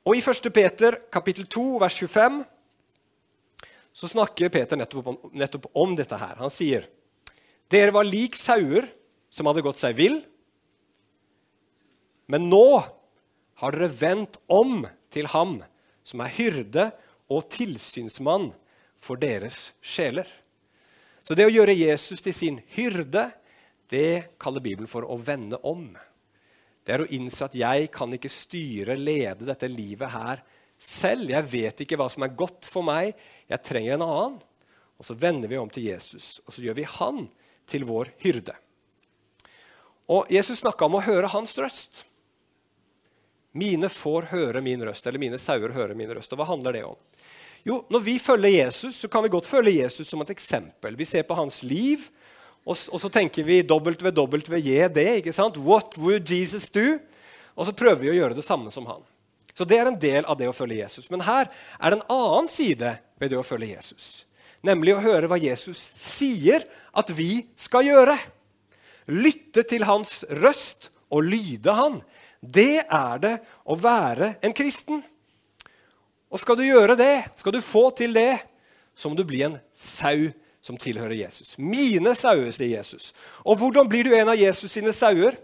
Og 0.06 0.14
I 0.14 0.22
1. 0.22 0.50
Peter 0.54 1.00
kapittel 1.10 1.48
2, 1.50 1.64
vers 1.82 1.98
25 1.98 2.38
så 3.98 4.10
snakker 4.12 4.52
Peter 4.54 4.78
nettopp 4.78 5.10
om, 5.10 5.18
nettopp 5.34 5.66
om 5.74 5.96
dette 5.98 6.18
her. 6.18 6.36
Han 6.38 6.54
sier 6.54 6.86
dere 7.68 7.90
var 7.96 8.06
lik 8.06 8.38
sauer 8.38 8.86
som 9.34 9.50
hadde 9.50 9.66
gått 9.66 9.82
seg 9.82 9.98
vill, 9.98 10.20
men 12.30 12.46
nå 12.46 12.78
har 13.58 13.74
dere 13.74 13.90
vendt 13.90 14.38
om 14.46 14.86
til 15.12 15.28
ham 15.32 15.58
som 16.06 16.22
er 16.24 16.34
hyrde 16.38 16.88
og 17.28 17.48
tilsynsmann 17.52 18.50
for 19.00 19.20
deres 19.20 19.72
sjeler. 19.84 20.28
Så 21.22 21.36
det 21.36 21.46
å 21.48 21.52
gjøre 21.52 21.76
Jesus 21.76 22.22
til 22.24 22.34
sin 22.34 22.60
hyrde, 22.76 23.28
det 23.92 24.38
kaller 24.40 24.64
Bibelen 24.64 24.90
for 24.90 25.04
å 25.04 25.18
vende 25.20 25.60
om. 25.66 25.90
Det 26.84 26.94
er 26.94 27.04
å 27.04 27.10
innse 27.12 27.44
at 27.44 27.56
jeg 27.56 27.90
kan 27.92 28.12
ikke 28.16 28.32
styre, 28.32 28.96
lede 28.96 29.48
dette 29.48 29.68
livet 29.68 30.12
her 30.14 30.40
selv. 30.80 31.28
Jeg 31.34 31.50
vet 31.50 31.82
ikke 31.84 31.98
hva 32.00 32.08
som 32.12 32.24
er 32.24 32.36
godt 32.36 32.68
for 32.68 32.86
meg. 32.86 33.12
Jeg 33.48 33.64
trenger 33.66 33.98
en 33.98 34.06
annen. 34.06 34.38
Og 34.98 35.06
så 35.06 35.14
vender 35.14 35.50
vi 35.50 35.58
om 35.60 35.68
til 35.70 35.84
Jesus, 35.92 36.40
og 36.42 36.54
så 36.54 36.64
gjør 36.64 36.74
vi 36.80 36.88
han 36.90 37.28
til 37.70 37.84
vår 37.86 38.10
hyrde. 38.24 38.56
Og 40.10 40.30
Jesus 40.32 40.62
snakka 40.62 40.88
om 40.88 40.96
å 40.98 41.04
høre 41.04 41.30
hans 41.30 41.54
røst. 41.60 42.02
Mine 43.58 43.90
får 43.90 44.30
høre 44.32 44.62
min 44.62 44.84
røst, 44.86 45.06
eller 45.06 45.22
mine 45.22 45.40
sauer 45.40 45.74
høre 45.74 45.96
min 45.98 46.10
røst. 46.14 46.32
Og 46.32 46.40
hva 46.40 46.46
handler 46.52 46.76
det 46.76 46.84
om? 46.86 46.96
Jo, 47.66 47.82
Når 47.90 48.00
vi 48.04 48.18
følger 48.22 48.64
Jesus, 48.64 49.02
så 49.02 49.08
kan 49.10 49.24
vi 49.24 49.32
godt 49.32 49.48
følge 49.50 49.82
Jesus 49.82 50.08
som 50.08 50.22
et 50.22 50.30
eksempel. 50.30 50.96
Vi 50.96 51.04
ser 51.08 51.26
på 51.26 51.36
hans 51.36 51.62
liv, 51.66 52.06
og, 52.64 52.76
og 52.92 53.00
så 53.00 53.10
tenker 53.12 53.44
vi 53.44 53.62
WWJD. 53.62 54.98
ikke 55.18 55.32
sant? 55.32 55.58
What 55.58 55.98
would 55.98 56.30
Jesus 56.30 56.70
do? 56.70 56.98
Og 57.56 57.66
så 57.66 57.74
prøver 57.74 58.04
vi 58.04 58.12
å 58.12 58.18
gjøre 58.20 58.38
det 58.38 58.46
samme 58.46 58.70
som 58.70 58.86
han. 58.86 59.02
Så 59.54 59.66
Det 59.66 59.78
er 59.78 59.88
en 59.90 59.98
del 59.98 60.24
av 60.24 60.38
det 60.38 60.46
å 60.46 60.54
følge 60.54 60.84
Jesus. 60.84 61.08
Men 61.10 61.24
her 61.26 61.48
er 61.50 61.90
det 61.90 61.98
en 61.98 62.10
annen 62.14 62.48
side 62.48 62.94
ved 63.18 63.32
det 63.32 63.40
å 63.40 63.46
følge 63.46 63.72
Jesus. 63.72 64.24
Nemlig 64.62 64.94
å 64.94 65.02
høre 65.02 65.26
hva 65.30 65.38
Jesus 65.38 65.80
sier 65.98 66.62
at 66.94 67.10
vi 67.10 67.48
skal 67.58 67.88
gjøre. 67.88 68.14
Lytte 69.10 69.64
til 69.66 69.86
hans 69.88 70.20
røst 70.42 70.92
og 71.10 71.26
lyde 71.26 71.74
han. 71.74 72.00
Det 72.40 72.84
er 72.84 73.22
det 73.22 73.34
å 73.66 73.76
være 73.78 74.36
en 74.44 74.54
kristen. 74.54 75.02
Og 76.28 76.40
skal 76.42 76.58
du 76.58 76.66
gjøre 76.66 76.96
det, 76.98 77.24
skal 77.40 77.54
du 77.56 77.64
få 77.64 77.88
til 77.96 78.14
det, 78.14 78.38
så 78.94 79.08
må 79.08 79.16
du 79.18 79.24
bli 79.26 79.42
en 79.46 79.58
sau 79.78 80.28
som 80.60 80.76
tilhører 80.78 81.16
Jesus. 81.16 81.54
Mine 81.58 82.12
sauer, 82.18 82.50
sier 82.52 82.76
Jesus. 82.76 83.12
Og 83.46 83.58
hvordan 83.60 83.88
blir 83.88 84.04
du 84.04 84.14
en 84.16 84.34
av 84.34 84.38
Jesus 84.38 84.74
sine 84.74 84.92
sauer? 84.92 85.38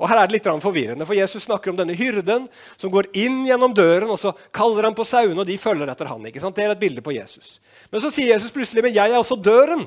Og 0.00 0.08
Her 0.08 0.22
er 0.22 0.30
det 0.30 0.38
litt 0.38 0.62
forvirrende, 0.62 1.06
for 1.06 1.14
Jesus 1.14 1.44
snakker 1.44 1.70
om 1.70 1.78
denne 1.78 1.94
hyrden 1.94 2.48
som 2.80 2.90
går 2.90 3.10
inn 3.12 3.42
gjennom 3.46 3.74
døren, 3.76 4.08
og 4.10 4.18
så 4.18 4.32
kaller 4.54 4.88
han 4.88 4.96
på 4.98 5.06
sauene, 5.06 5.36
og 5.38 5.46
de 5.46 5.58
følger 5.60 5.90
etter 5.92 6.08
han. 6.10 6.24
ikke 6.26 6.40
sant? 6.42 6.56
Det 6.56 6.64
er 6.64 6.74
et 6.74 6.80
bilde 6.80 7.04
på 7.04 7.14
Jesus. 7.14 7.60
Men 7.92 8.02
så 8.02 8.10
sier 8.10 8.32
Jesus 8.32 8.54
plutselig 8.54 8.82
men 8.82 8.96
jeg 8.96 9.12
er 9.12 9.20
også 9.20 9.36
døren. 9.38 9.84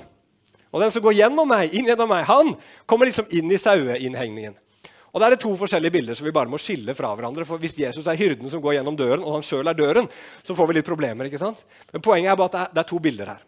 Og 0.71 0.83
den 0.83 0.91
som 0.91 1.03
går 1.03 1.17
gjennom 1.17 1.49
meg, 1.49 1.73
inn 1.73 1.87
gjennom 1.87 2.11
meg, 2.11 2.27
han 2.29 2.53
kommer 2.85 3.09
liksom 3.09 3.27
inn 3.31 3.51
i 3.51 3.59
saueinnhegningen. 3.59 4.55
Og 5.15 5.21
det 5.21 5.27
er 5.29 5.39
to 5.39 5.53
forskjellige 5.55 5.95
bilder 5.95 6.17
som 6.19 6.27
vi 6.27 6.35
bare 6.35 6.51
må 6.51 6.59
skille 6.59 6.91
fra 6.93 7.13
hverandre. 7.15 7.45
for 7.47 7.57
Hvis 7.57 7.77
Jesus 7.79 8.07
er 8.11 8.19
hyrden 8.19 8.51
som 8.51 8.59
går 8.59 8.75
gjennom 8.75 8.97
døren, 8.99 9.23
og 9.23 9.37
han 9.37 9.45
sjøl 9.47 9.71
er 9.71 9.77
døren, 9.77 10.09
så 10.43 10.55
får 10.55 10.67
vi 10.67 10.73
litt 10.75 10.87
problemer. 10.87 11.29
ikke 11.29 11.39
sant? 11.39 11.63
Men 11.93 12.03
Poenget 12.03 12.33
er 12.33 12.35
bare 12.35 12.51
at 12.51 12.51
det 12.51 12.63
er, 12.65 12.73
det 12.73 12.81
er 12.83 12.89
to 12.89 12.99
bilder 12.99 13.31
her. 13.31 13.45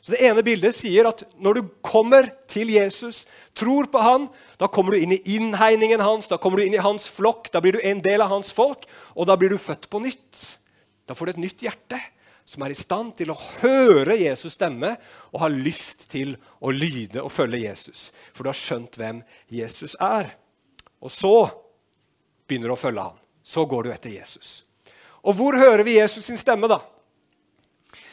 Så 0.00 0.12
Det 0.14 0.22
ene 0.24 0.42
bildet 0.42 0.78
sier 0.78 1.10
at 1.10 1.26
når 1.36 1.58
du 1.58 1.68
kommer 1.84 2.30
til 2.48 2.72
Jesus, 2.72 3.26
tror 3.52 3.90
på 3.92 4.00
han, 4.00 4.30
da 4.56 4.66
kommer 4.66 4.96
du 4.96 5.02
inn 5.02 5.12
i 5.12 5.20
innhegningen 5.36 6.00
hans, 6.00 6.30
da 6.32 6.38
kommer 6.40 6.56
du 6.56 6.64
inn 6.64 6.78
i 6.78 6.80
hans 6.80 7.04
flokk, 7.12 7.52
da 7.52 7.60
blir 7.60 7.76
du 7.76 7.84
en 7.84 8.00
del 8.00 8.24
av 8.24 8.32
hans 8.32 8.48
folk, 8.48 8.88
og 9.12 9.28
da 9.28 9.36
blir 9.36 9.52
du 9.52 9.60
født 9.60 9.90
på 9.92 10.00
nytt. 10.00 10.40
Da 11.04 11.12
får 11.12 11.26
du 11.26 11.34
et 11.34 11.44
nytt 11.44 11.68
hjerte 11.68 12.00
som 12.48 12.64
er 12.64 12.72
i 12.72 12.80
stand 12.80 13.12
til 13.20 13.30
å 13.30 13.38
høre 13.60 14.16
Jesus 14.16 14.56
stemme 14.56 14.96
og 15.30 15.42
har 15.44 15.52
lyst 15.52 16.08
til 16.10 16.32
å 16.64 16.72
lyde 16.72 17.20
og 17.20 17.30
følge 17.30 17.60
Jesus. 17.60 18.08
For 18.32 18.42
du 18.42 18.54
har 18.54 18.58
skjønt 18.58 18.96
hvem 18.96 19.20
Jesus 19.52 19.94
er. 20.00 20.32
Og 21.00 21.12
så 21.12 21.34
begynner 22.48 22.70
du 22.70 22.76
å 22.76 22.80
følge 22.80 23.04
ham. 23.10 23.18
Så 23.42 23.64
går 23.66 23.86
du 23.86 23.92
etter 23.94 24.12
Jesus. 24.12 24.60
Og 25.24 25.36
hvor 25.36 25.56
hører 25.56 25.84
vi 25.84 25.98
Jesus 25.98 26.26
sin 26.28 26.38
stemme, 26.40 26.68
da? 26.70 26.80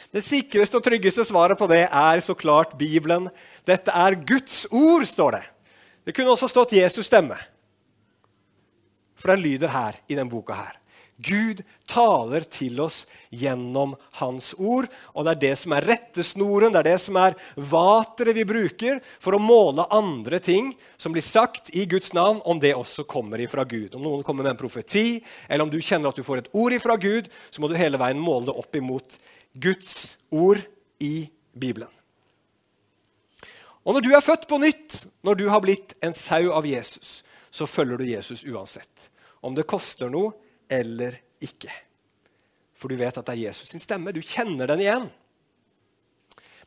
Det 0.08 0.24
sikreste 0.24 0.78
og 0.78 0.84
tryggeste 0.86 1.24
svaret 1.28 1.58
på 1.60 1.68
det 1.68 1.84
er 1.84 2.20
så 2.24 2.34
klart 2.36 2.76
Bibelen. 2.80 3.28
Dette 3.68 3.92
er 3.92 4.16
Guds 4.28 4.64
ord, 4.72 5.04
står 5.04 5.36
det. 5.36 5.44
Det 6.08 6.14
kunne 6.16 6.32
også 6.32 6.48
stått 6.48 6.72
Jesus' 6.72 7.04
stemme. 7.10 7.36
For 9.18 9.34
den 9.34 9.44
lyder 9.44 9.72
her 9.74 9.98
i 10.08 10.16
denne 10.16 10.30
boka 10.32 10.56
her. 10.56 10.78
Gud 11.18 11.64
taler 11.90 12.44
til 12.46 12.78
oss 12.78 13.00
gjennom 13.34 13.96
Hans 14.20 14.52
ord. 14.54 14.86
Og 15.18 15.26
det 15.26 15.32
er 15.32 15.40
det 15.42 15.52
som 15.58 15.74
er 15.74 15.86
rettesnoren, 15.88 16.70
det 16.74 16.82
er 16.84 16.88
det 16.92 17.00
som 17.02 17.18
er 17.18 17.34
vateret 17.58 18.36
vi 18.36 18.46
bruker 18.46 19.00
for 19.18 19.34
å 19.34 19.42
måle 19.42 19.88
andre 19.94 20.38
ting 20.38 20.70
som 20.96 21.14
blir 21.14 21.26
sagt 21.26 21.72
i 21.74 21.88
Guds 21.90 22.14
navn, 22.14 22.38
om 22.46 22.62
det 22.62 22.76
også 22.78 23.06
kommer 23.10 23.42
ifra 23.42 23.66
Gud. 23.66 23.96
Om 23.98 24.06
noen 24.06 24.24
kommer 24.26 24.46
med 24.46 24.54
en 24.54 24.62
profeti, 24.62 25.18
eller 25.48 25.66
om 25.66 25.74
du 25.74 25.80
kjenner 25.82 26.12
at 26.12 26.18
du 26.18 26.26
får 26.26 26.44
et 26.44 26.52
ord 26.54 26.78
ifra 26.78 26.98
Gud, 27.00 27.30
så 27.50 27.62
må 27.62 27.70
du 27.70 27.78
hele 27.78 27.98
veien 27.98 28.22
måle 28.22 28.52
det 28.52 28.58
opp 28.62 28.78
imot 28.78 29.18
Guds 29.58 30.14
ord 30.30 30.62
i 31.02 31.26
Bibelen. 31.58 31.90
Og 33.82 33.96
når 33.96 34.04
du 34.04 34.10
er 34.12 34.22
født 34.22 34.44
på 34.46 34.58
nytt, 34.60 35.06
når 35.24 35.38
du 35.40 35.46
har 35.50 35.62
blitt 35.64 35.96
en 36.04 36.14
sau 36.14 36.52
av 36.52 36.66
Jesus, 36.68 37.22
så 37.50 37.66
følger 37.66 37.98
du 37.98 38.10
Jesus 38.10 38.44
uansett. 38.44 39.08
Om 39.40 39.54
det 39.56 39.66
koster 39.70 40.10
noe 40.12 40.34
eller 40.68 41.16
ikke. 41.42 41.72
For 42.78 42.90
du 42.90 42.98
vet 43.00 43.16
at 43.16 43.26
det 43.26 43.34
er 43.34 43.46
Jesus 43.48 43.72
sin 43.72 43.82
stemme. 43.82 44.14
Du 44.14 44.22
kjenner 44.22 44.70
den 44.70 44.84
igjen. 44.84 45.08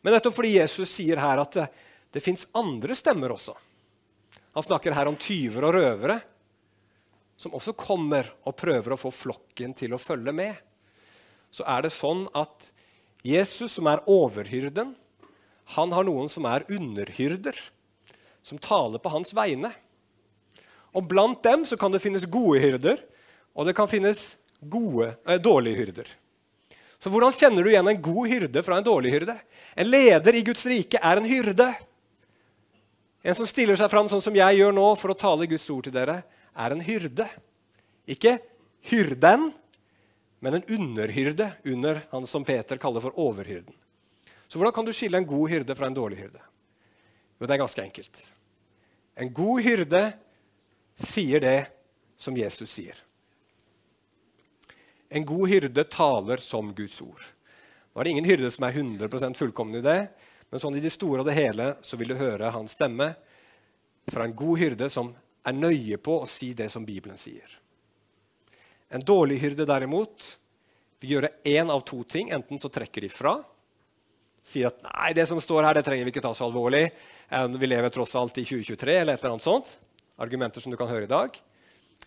Men 0.01 0.15
nettopp 0.15 0.35
fordi 0.35 0.57
Jesus 0.57 0.91
sier 0.91 1.21
her 1.21 1.43
at 1.43 1.55
det, 1.55 1.67
det 2.11 2.23
fins 2.25 2.47
andre 2.57 2.97
stemmer 2.97 3.31
også. 3.31 3.53
Han 4.57 4.65
snakker 4.65 4.95
her 4.97 5.07
om 5.07 5.19
tyver 5.19 5.69
og 5.69 5.77
røvere 5.77 6.19
som 7.41 7.55
også 7.57 7.73
kommer 7.73 8.27
og 8.45 8.57
prøver 8.59 8.93
å 8.93 8.99
få 8.99 9.09
flokken 9.13 9.73
til 9.77 9.95
å 9.95 10.01
følge 10.01 10.33
med. 10.35 10.57
Så 11.49 11.65
er 11.65 11.85
det 11.85 11.93
sånn 11.95 12.27
at 12.37 12.67
Jesus, 13.25 13.77
som 13.77 13.89
er 13.89 14.03
overhyrden, 14.09 14.93
han 15.73 15.93
har 15.95 16.05
noen 16.05 16.29
som 16.29 16.45
er 16.49 16.65
underhyrder, 16.69 17.57
som 18.45 18.61
taler 18.61 19.01
på 19.01 19.13
hans 19.13 19.33
vegne. 19.37 19.71
Og 20.93 21.07
Blant 21.09 21.41
dem 21.45 21.65
så 21.65 21.77
kan 21.79 21.93
det 21.93 22.01
finnes 22.03 22.27
gode 22.29 22.61
hyrder, 22.61 23.01
og 23.55 23.67
det 23.67 23.75
kan 23.77 23.89
finnes 23.89 24.35
gode, 24.61 25.15
eh, 25.27 25.39
dårlige 25.41 25.75
hyrder. 25.75 26.07
Så 27.01 27.09
hvordan 27.09 27.33
kjenner 27.33 27.63
du 27.63 27.71
igjen 27.71 27.87
en 27.87 28.01
god 28.01 28.27
hyrde 28.29 28.61
fra 28.63 28.77
en 28.77 28.85
dårlig 28.85 29.11
hyrde? 29.15 29.35
En 29.75 29.89
leder 29.89 30.35
i 30.37 30.43
Guds 30.45 30.65
rike 30.69 30.99
er 31.01 31.17
en 31.17 31.25
hyrde. 31.25 31.73
En 33.23 33.37
som 33.37 33.47
stiller 33.49 33.77
seg 33.77 33.89
fram 33.89 34.09
sånn 34.09 34.21
som 34.21 34.37
jeg 34.37 34.59
gjør 34.59 34.75
nå 34.75 34.85
for 35.01 35.13
å 35.13 35.17
tale 35.17 35.49
Guds 35.49 35.65
ord 35.73 35.87
til 35.87 35.95
dere, 35.95 36.21
er 36.53 36.75
en 36.75 36.83
hyrde. 36.85 37.25
Ikke 38.05 38.37
hyrden, 38.91 39.49
men 40.41 40.57
en 40.57 40.67
underhyrde 40.77 41.51
under 41.65 42.03
han 42.11 42.25
som 42.29 42.45
Peter 42.45 42.77
kaller 42.81 43.01
for 43.01 43.17
overhyrden. 43.17 43.73
Så 44.45 44.59
hvordan 44.59 44.73
kan 44.75 44.85
du 44.85 44.93
skille 44.93 45.17
en 45.17 45.25
god 45.29 45.49
hyrde 45.49 45.77
fra 45.77 45.89
en 45.89 45.97
dårlig 45.97 46.21
hyrde? 46.21 46.41
Jo, 47.39 47.47
det 47.47 47.55
er 47.55 47.61
ganske 47.61 47.81
enkelt. 47.81 48.25
En 49.17 49.29
god 49.33 49.61
hyrde 49.65 50.01
sier 51.01 51.41
det 51.41 51.59
som 52.19 52.37
Jesus 52.37 52.69
sier. 52.69 52.97
En 55.11 55.25
god 55.27 55.49
hyrde 55.51 55.83
taler 55.91 56.39
som 56.39 56.69
Guds 56.75 57.01
ord. 57.03 57.23
Nå 57.91 57.99
er 57.99 58.07
det 58.07 58.11
ingen 58.13 58.29
hyrde 58.29 58.51
som 58.53 58.63
er 58.63 58.77
100 58.79 59.35
fullkommen 59.35 59.81
i 59.81 59.83
det, 59.83 59.99
men 60.47 60.61
sånn 60.63 60.77
i 60.79 60.83
det 60.83 60.93
store 60.95 61.23
og 61.23 61.27
det 61.27 61.35
hele 61.35 61.73
så 61.83 61.99
vil 61.99 62.13
du 62.13 62.19
høre 62.19 62.53
hans 62.55 62.77
stemme 62.79 63.09
fra 64.07 64.23
en 64.23 64.35
god 64.35 64.61
hyrde 64.61 64.87
som 64.91 65.11
er 65.43 65.57
nøye 65.57 65.99
på 65.99 66.21
å 66.21 66.29
si 66.29 66.53
det 66.55 66.69
som 66.71 66.87
Bibelen 66.87 67.19
sier. 67.19 67.59
En 68.91 69.03
dårlig 69.03 69.41
hyrde 69.43 69.67
derimot 69.67 70.31
vil 71.03 71.17
gjøre 71.17 71.33
én 71.47 71.71
av 71.73 71.83
to 71.87 72.01
ting. 72.03 72.31
Enten 72.31 72.59
så 72.59 72.71
trekker 72.71 73.03
de 73.03 73.11
fra, 73.11 73.37
sier 74.43 74.71
at 74.71 74.81
nei, 74.87 75.11
det 75.17 75.27
som 75.27 75.39
står 75.43 75.67
her, 75.67 75.75
det 75.75 75.85
trenger 75.87 76.07
vi 76.07 76.15
ikke 76.15 76.23
ta 76.23 76.33
så 76.37 76.47
alvorlig. 76.47 76.87
Eh, 77.27 77.47
vi 77.59 77.67
lever 77.67 77.91
tross 77.93 78.15
alt 78.19 78.39
i 78.39 78.47
2023, 78.47 78.97
eller 79.03 79.15
et 79.15 79.23
eller 79.23 79.35
annet 79.35 79.47
sånt. 79.47 79.77
Argumenter 80.21 80.63
som 80.63 80.71
du 80.71 80.79
kan 80.79 80.91
høre 80.91 81.07
i 81.07 81.11
dag. 81.11 81.35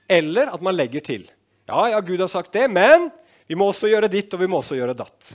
Eller 0.08 0.52
at 0.52 0.64
man 0.64 0.76
legger 0.76 1.04
til. 1.04 1.28
Ja, 1.68 1.88
ja, 1.90 2.00
Gud 2.04 2.20
har 2.20 2.28
sagt 2.28 2.52
det, 2.52 2.68
men 2.68 3.08
vi 3.48 3.56
må 3.56 3.70
også 3.70 3.88
gjøre 3.88 4.10
ditt, 4.12 4.32
og 4.36 4.40
vi 4.42 4.48
må 4.50 4.60
også 4.60 4.76
gjøre 4.76 4.96
datt. 4.96 5.32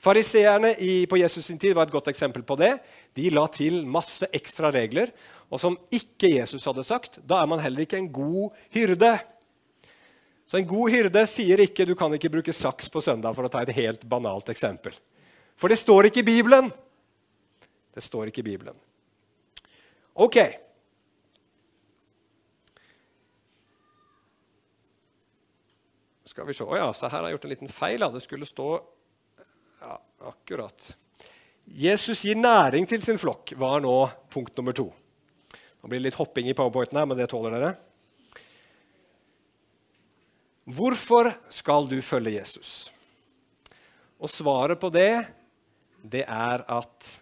Fariseerne 0.00 0.74
på 1.08 1.18
Jesus 1.18 1.48
sin 1.48 1.58
tid 1.60 1.74
var 1.76 1.88
et 1.88 1.94
godt 1.94 2.08
eksempel 2.12 2.44
på 2.46 2.56
det. 2.60 2.76
De 3.16 3.30
la 3.32 3.46
til 3.52 3.80
masse 3.88 4.28
ekstra 4.36 4.70
regler, 4.72 5.12
og 5.50 5.60
som 5.60 5.76
ikke 5.94 6.30
Jesus 6.36 6.64
hadde 6.68 6.84
sagt. 6.86 7.18
Da 7.24 7.40
er 7.40 7.50
man 7.50 7.62
heller 7.62 7.84
ikke 7.84 7.98
en 8.00 8.10
god 8.12 8.54
hyrde. 8.76 9.12
Så 10.46 10.60
en 10.60 10.68
god 10.68 10.92
hyrde 10.94 11.24
sier 11.28 11.60
ikke 11.64 11.86
du 11.88 11.96
kan 11.98 12.12
ikke 12.14 12.30
bruke 12.32 12.54
saks 12.54 12.88
på 12.92 13.02
søndag, 13.02 13.34
for 13.34 13.48
å 13.48 13.52
ta 13.52 13.64
et 13.64 13.74
helt 13.76 14.04
banalt 14.08 14.52
eksempel. 14.52 14.94
For 15.56 15.72
det 15.72 15.80
står 15.80 16.08
ikke 16.08 16.22
i 16.22 16.28
Bibelen. 16.28 16.70
Det 17.96 18.04
står 18.04 18.30
ikke 18.30 18.44
i 18.44 18.50
Bibelen. 18.52 18.76
Ok. 20.14 20.38
Skal 26.36 26.46
vi 26.46 26.54
se. 26.54 26.64
Ja, 26.76 26.92
så 26.92 27.08
her 27.08 27.22
har 27.22 27.30
jeg 27.30 27.38
gjort 27.38 27.44
en 27.46 27.52
liten 27.54 27.70
feil. 27.72 28.02
Det 28.12 28.20
skulle 28.20 28.44
stå 28.44 28.68
Ja, 29.80 29.94
akkurat. 30.28 30.90
Jesus 31.64 32.20
gir 32.28 32.36
næring 32.36 32.84
til 32.84 33.00
sin 33.00 33.16
flokk, 33.16 33.54
var 33.56 33.80
nå 33.80 33.94
punkt 34.28 34.52
nummer 34.60 34.76
to. 34.76 34.84
Nå 35.80 35.88
blir 35.88 35.96
det 35.96 36.10
litt 36.10 36.20
hopping 36.20 36.50
i 36.52 36.56
powerpointen 36.58 37.00
her, 37.00 37.08
men 37.08 37.16
det 37.16 37.30
tåler 37.32 37.56
dere. 37.56 37.72
Hvorfor 40.68 41.32
skal 41.48 41.88
du 41.88 41.96
følge 42.04 42.36
Jesus? 42.36 42.92
Og 44.20 44.28
svaret 44.28 44.76
på 44.76 44.92
det, 44.92 45.24
det 46.04 46.26
er 46.28 46.68
at 46.68 47.12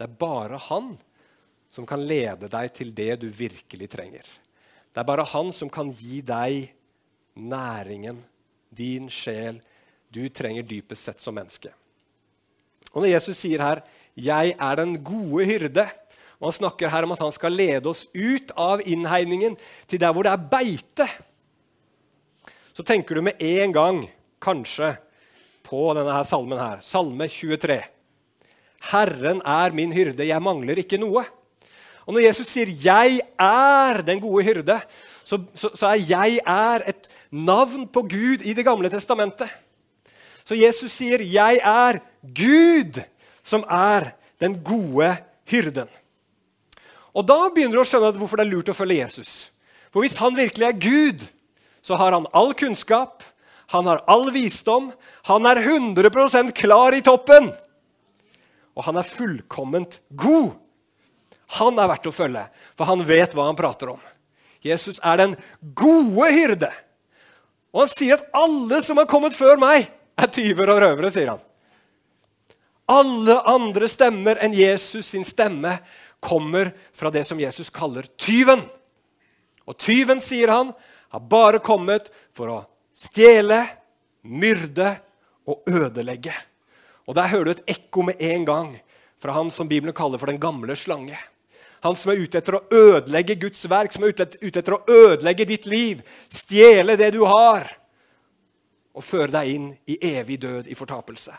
det 0.00 0.08
er 0.08 0.20
bare 0.24 0.64
han 0.72 0.94
som 1.68 1.84
kan 1.84 2.00
lede 2.00 2.48
deg 2.48 2.72
til 2.72 2.96
det 2.96 3.12
du 3.20 3.28
virkelig 3.28 3.92
trenger. 3.92 4.24
Det 4.88 5.04
er 5.04 5.12
bare 5.12 5.32
han 5.36 5.52
som 5.52 5.68
kan 5.68 5.92
gi 5.92 6.24
deg 6.24 6.72
næringen, 7.36 8.24
din 8.76 9.08
sjel, 9.12 9.60
du 10.10 10.28
trenger 10.28 10.66
dypest 10.66 11.08
sett 11.08 11.22
som 11.22 11.34
menneske. 11.34 11.72
Og 12.94 13.02
Når 13.02 13.14
Jesus 13.16 13.38
sier 13.38 13.62
her 13.62 13.82
'Jeg 14.16 14.54
er 14.58 14.76
den 14.76 15.02
gode 15.02 15.44
hyrde', 15.44 15.90
og 16.40 16.52
han 16.52 16.52
snakker 16.52 16.88
her 16.88 17.02
om 17.02 17.12
at 17.12 17.18
han 17.18 17.32
skal 17.32 17.52
lede 17.52 17.86
oss 17.86 18.06
ut 18.14 18.52
av 18.56 18.80
innhegningen 18.80 19.56
til 19.88 19.98
der 19.98 20.12
hvor 20.12 20.22
det 20.22 20.32
er 20.32 20.48
beite, 20.50 21.08
så 22.74 22.82
tenker 22.82 23.14
du 23.14 23.22
med 23.22 23.40
en 23.40 23.72
gang 23.72 24.10
kanskje 24.42 24.96
på 25.62 25.94
denne 25.94 26.12
her 26.12 26.24
salmen 26.24 26.58
her. 26.58 26.80
Salme 26.84 27.28
23. 27.28 27.82
Herren 28.90 29.40
er 29.40 29.72
min 29.72 29.92
hyrde, 29.92 30.26
jeg 30.26 30.42
mangler 30.42 30.82
ikke 30.82 30.98
noe. 31.00 31.24
Og 32.04 32.14
Når 32.14 32.26
Jesus 32.26 32.48
sier 32.48 32.66
'jeg 32.66 33.20
er 33.38 34.02
den 34.02 34.20
gode 34.20 34.44
hyrde', 34.44 34.82
så, 35.24 35.40
så, 35.54 35.70
så 35.74 35.86
er 35.86 36.04
'jeg 36.04 36.40
er' 36.46 36.88
et 36.88 37.08
navn 37.30 37.88
på 37.88 38.02
Gud 38.02 38.44
i 38.44 38.52
Det 38.52 38.64
gamle 38.64 38.90
testamentet. 38.90 39.48
Så 40.44 40.54
Jesus 40.54 40.92
sier 40.92 41.18
'jeg 41.18 41.60
er 41.64 42.00
Gud', 42.22 43.04
som 43.42 43.64
er 43.68 44.12
den 44.40 44.62
gode 44.62 45.16
hyrden. 45.44 45.88
Og 47.14 47.26
Da 47.26 47.48
begynner 47.48 47.78
du 47.78 47.80
å 47.80 47.88
skjønne 47.88 48.18
hvorfor 48.18 48.36
det 48.36 48.46
er 48.46 48.52
lurt 48.52 48.68
å 48.68 48.76
følge 48.76 49.00
Jesus. 49.00 49.50
For 49.92 50.02
hvis 50.02 50.18
han 50.18 50.34
virkelig 50.34 50.66
er 50.66 50.80
Gud, 50.82 51.22
så 51.80 51.96
har 51.96 52.12
han 52.12 52.26
all 52.34 52.52
kunnskap, 52.54 53.22
han 53.70 53.86
har 53.86 54.02
all 54.10 54.30
visdom, 54.34 54.92
han 55.24 55.46
er 55.46 55.62
100% 55.62 56.52
klar 56.52 56.92
i 56.92 57.00
toppen. 57.00 57.52
Og 58.74 58.84
han 58.84 58.98
er 58.98 59.06
fullkomment 59.06 60.00
god. 60.10 60.56
Han 61.60 61.78
er 61.78 61.88
verdt 61.92 62.10
å 62.10 62.14
følge, 62.14 62.42
for 62.74 62.90
han 62.90 63.04
vet 63.06 63.36
hva 63.36 63.46
han 63.46 63.58
prater 63.58 63.92
om. 63.94 64.02
Jesus 64.64 65.00
er 65.04 65.20
den 65.20 65.34
gode 65.76 66.30
hyrde. 66.32 66.70
Og 67.74 67.84
han 67.84 67.90
sier 67.92 68.16
at 68.16 68.30
alle 68.38 68.80
som 68.86 69.00
har 69.00 69.10
kommet 69.10 69.36
før 69.36 69.58
meg, 69.60 69.90
er 70.14 70.30
tyver 70.30 70.70
og 70.70 70.80
røvere, 70.82 71.10
sier 71.10 71.32
han. 71.34 71.42
Alle 72.90 73.38
andre 73.48 73.88
stemmer 73.90 74.38
enn 74.44 74.54
Jesus 74.54 75.10
sin 75.10 75.24
stemme 75.26 75.78
kommer 76.24 76.70
fra 76.96 77.10
det 77.12 77.24
som 77.26 77.40
Jesus 77.40 77.72
kaller 77.72 78.06
tyven. 78.20 78.62
Og 79.64 79.76
tyven, 79.80 80.20
sier 80.20 80.52
han, 80.52 80.72
har 81.12 81.28
bare 81.30 81.60
kommet 81.64 82.10
for 82.36 82.52
å 82.52 82.58
stjele, 82.94 83.64
myrde 84.24 84.94
og 85.48 85.66
ødelegge. 85.68 86.34
Og 87.04 87.16
Der 87.16 87.28
hører 87.28 87.44
du 87.44 87.52
et 87.56 87.76
ekko 87.76 88.04
med 88.06 88.20
en 88.22 88.44
gang 88.48 88.70
fra 89.20 89.34
han 89.36 89.50
som 89.52 89.68
Bibelen 89.68 89.96
kaller 89.96 90.20
for 90.20 90.30
den 90.30 90.40
gamle 90.40 90.76
slange. 90.76 91.18
Han 91.84 91.96
som 92.00 92.12
er 92.12 92.20
ute 92.24 92.40
etter 92.40 92.56
å 92.56 92.64
ødelegge 92.72 93.36
Guds 93.42 93.66
verk, 93.68 93.92
som 93.92 94.06
er 94.06 94.14
ute 94.14 94.26
etter 94.48 94.76
å 94.76 94.82
ødelegge 94.88 95.46
ditt 95.48 95.66
liv, 95.68 96.00
stjele 96.32 96.96
det 96.96 97.10
du 97.16 97.20
har, 97.28 97.68
og 98.94 99.04
føre 99.04 99.32
deg 99.34 99.50
inn 99.52 99.66
i 99.90 99.98
evig 100.14 100.38
død 100.40 100.70
i 100.70 100.78
fortapelse. 100.78 101.34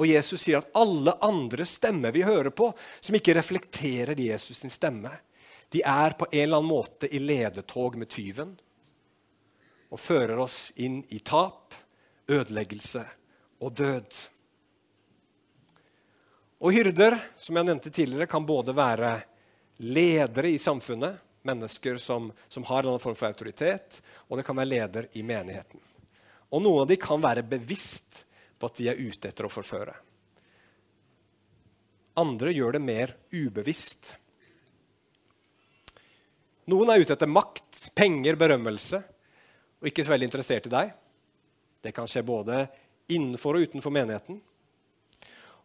Og 0.00 0.06
Jesus 0.06 0.44
sier 0.44 0.60
at 0.60 0.70
alle 0.78 1.16
andre 1.24 1.66
stemmer 1.66 2.14
vi 2.14 2.22
hører 2.24 2.54
på, 2.54 2.70
som 3.00 3.16
ikke 3.16 3.34
reflekterer 3.36 4.14
Jesus' 4.16 4.62
sin 4.62 4.72
stemme, 4.72 5.12
de 5.70 5.82
er 5.86 6.16
på 6.18 6.26
en 6.30 6.42
eller 6.42 6.58
annen 6.58 6.70
måte 6.70 7.10
i 7.10 7.20
ledetog 7.22 7.98
med 7.98 8.10
tyven 8.10 8.56
og 9.90 10.00
fører 10.00 10.38
oss 10.42 10.70
inn 10.82 11.00
i 11.14 11.20
tap, 11.22 11.74
ødeleggelse 12.30 13.02
og 13.62 13.74
død. 13.78 14.18
Og 16.60 16.74
hyrder, 16.76 17.16
som 17.40 17.56
jeg 17.56 17.68
nevnte 17.70 17.92
tidligere, 17.92 18.28
kan 18.28 18.44
både 18.44 18.74
være 18.76 19.14
ledere 19.80 20.50
i 20.52 20.58
samfunnet, 20.60 21.16
mennesker 21.48 21.96
som, 21.96 22.28
som 22.52 22.66
har 22.68 22.84
en 22.84 23.00
form 23.00 23.16
for 23.16 23.30
autoritet, 23.30 24.02
og 24.28 24.36
det 24.36 24.44
kan 24.44 24.58
være 24.58 24.68
leder 24.68 25.06
i 25.16 25.22
menigheten. 25.24 25.80
Og 26.52 26.60
noen 26.60 26.82
av 26.82 26.90
dem 26.90 27.00
kan 27.00 27.22
være 27.22 27.46
bevisst 27.48 28.24
på 28.60 28.68
at 28.68 28.76
de 28.76 28.90
er 28.92 29.00
ute 29.00 29.30
etter 29.30 29.48
å 29.48 29.52
forføre. 29.52 29.94
Andre 32.20 32.52
gjør 32.52 32.76
det 32.76 32.82
mer 32.84 33.14
ubevisst. 33.32 34.12
Noen 36.68 36.92
er 36.92 37.00
ute 37.00 37.16
etter 37.16 37.30
makt, 37.30 37.86
penger, 37.96 38.36
berømmelse, 38.36 39.00
og 39.80 39.88
ikke 39.88 40.04
så 40.04 40.12
veldig 40.12 40.28
interessert 40.28 40.68
i 40.68 40.74
deg. 40.74 40.92
Det 41.80 41.94
kan 41.96 42.10
skje 42.10 42.26
både 42.26 42.66
innenfor 43.10 43.56
og 43.56 43.70
utenfor 43.70 43.94
menigheten. 43.96 44.42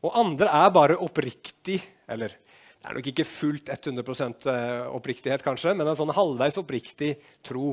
Og 0.06 0.14
andre 0.20 0.52
er 0.54 0.74
bare 0.74 0.98
oppriktig 1.02 1.80
Eller 2.08 2.36
det 2.86 2.92
er 2.92 2.98
nok 3.00 3.08
ikke 3.10 3.26
fullt 3.26 3.70
100 3.74 4.52
eh, 4.52 4.84
oppriktighet, 4.94 5.42
kanskje, 5.42 5.72
men 5.74 5.88
en 5.90 5.98
sånn 5.98 6.14
halvveis 6.14 6.60
oppriktig 6.62 7.16
tro 7.42 7.72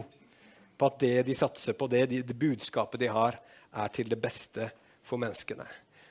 på 0.80 0.88
at 0.88 0.96
det 1.02 1.26
de 1.26 1.34
satser 1.36 1.76
på, 1.76 1.84
det, 1.92 2.06
det 2.24 2.36
budskapet 2.40 3.02
de 3.02 3.10
har, 3.12 3.36
er 3.76 3.92
til 3.92 4.08
det 4.08 4.16
beste 4.16 4.70
for 5.04 5.20
menneskene. 5.20 5.66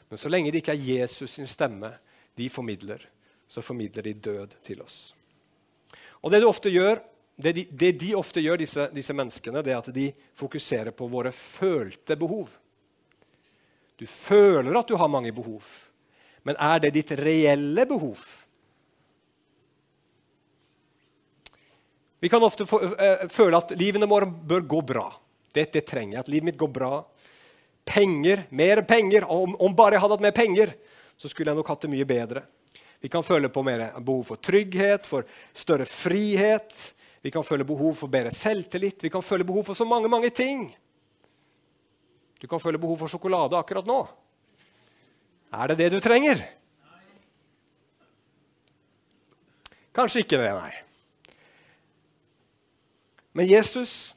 Men 0.05 0.21
så 0.21 0.29
lenge 0.29 0.53
det 0.53 0.61
ikke 0.61 0.75
er 0.75 0.85
Jesus 0.85 1.39
sin 1.39 1.49
stemme 1.49 1.89
de 2.37 2.45
formidler, 2.53 3.01
så 3.49 3.65
formidler 3.65 4.05
de 4.05 4.13
død 4.29 4.53
til 4.61 4.85
oss. 4.85 5.15
Og 6.21 6.29
Det, 6.29 6.45
gjør, 6.69 7.01
det, 7.41 7.55
de, 7.57 7.65
det 7.71 7.91
de, 8.05 8.15
ofte 8.15 8.45
gjør, 8.45 8.61
disse, 8.61 8.85
disse 8.93 9.17
menneskene, 9.17 9.65
det 9.65 9.73
er 9.73 9.81
at 9.81 9.93
de 9.95 10.11
fokuserer 10.37 10.93
på 10.93 11.09
våre 11.09 11.33
følte 11.33 12.15
behov. 12.15 12.53
Du 13.97 14.05
føler 14.05 14.77
at 14.77 14.87
du 14.87 14.95
har 14.95 15.09
mange 15.09 15.33
behov. 15.33 15.65
Men 16.47 16.57
er 16.57 16.79
det 16.83 16.93
ditt 16.95 17.11
reelle 17.19 17.85
behov? 17.89 18.21
Vi 22.21 22.29
kan 22.29 22.43
ofte 22.45 22.65
eh, 22.65 23.27
føle 23.33 23.57
at 23.57 23.73
livene 23.77 24.09
våre 24.09 24.29
bør 24.29 24.65
gå 24.69 24.81
bra. 24.93 25.07
Dette 25.53 25.81
trenger 25.81 26.17
jeg. 26.19 26.23
At 26.23 26.31
livet 26.31 26.51
mitt 26.51 26.59
går 26.61 26.69
bra. 26.73 27.01
Penger, 27.85 28.43
mer 28.49 28.83
penger. 28.85 29.25
Om, 29.25 29.55
om 29.57 29.75
bare 29.75 29.97
jeg 29.97 30.03
hadde 30.03 30.17
hatt 30.17 30.25
mer 30.27 30.35
penger, 30.37 30.73
så 31.17 31.29
skulle 31.31 31.49
jeg 31.49 31.57
nok 31.57 31.71
hatt 31.73 31.87
det 31.87 31.91
mye 31.93 32.07
bedre. 32.07 32.43
Vi 33.01 33.09
kan 33.09 33.25
føle 33.25 33.49
på 33.49 33.63
mer 33.65 33.87
behov 33.97 34.27
for 34.29 34.37
trygghet, 34.37 35.09
for 35.09 35.25
større 35.57 35.87
frihet. 35.89 36.93
Vi 37.25 37.33
kan 37.33 37.45
føle 37.45 37.65
behov 37.65 37.97
for 37.97 38.13
bedre 38.13 38.33
selvtillit. 38.37 39.01
Vi 39.01 39.09
kan 39.09 39.25
føle 39.25 39.45
behov 39.45 39.65
for 39.71 39.77
så 39.77 39.85
mange, 39.89 40.09
mange 40.09 40.29
ting. 40.29 40.67
Du 42.37 42.45
kan 42.49 42.61
føle 42.61 42.77
behov 42.81 43.01
for 43.01 43.09
sjokolade 43.09 43.57
akkurat 43.57 43.89
nå. 43.89 44.03
Er 45.51 45.71
det 45.71 45.77
det 45.81 45.89
du 45.91 45.99
trenger? 46.03 46.39
Kanskje 49.91 50.23
ikke 50.23 50.39
det, 50.39 50.51
nei. 50.55 50.71
Men 53.35 53.47
Jesus, 53.47 54.13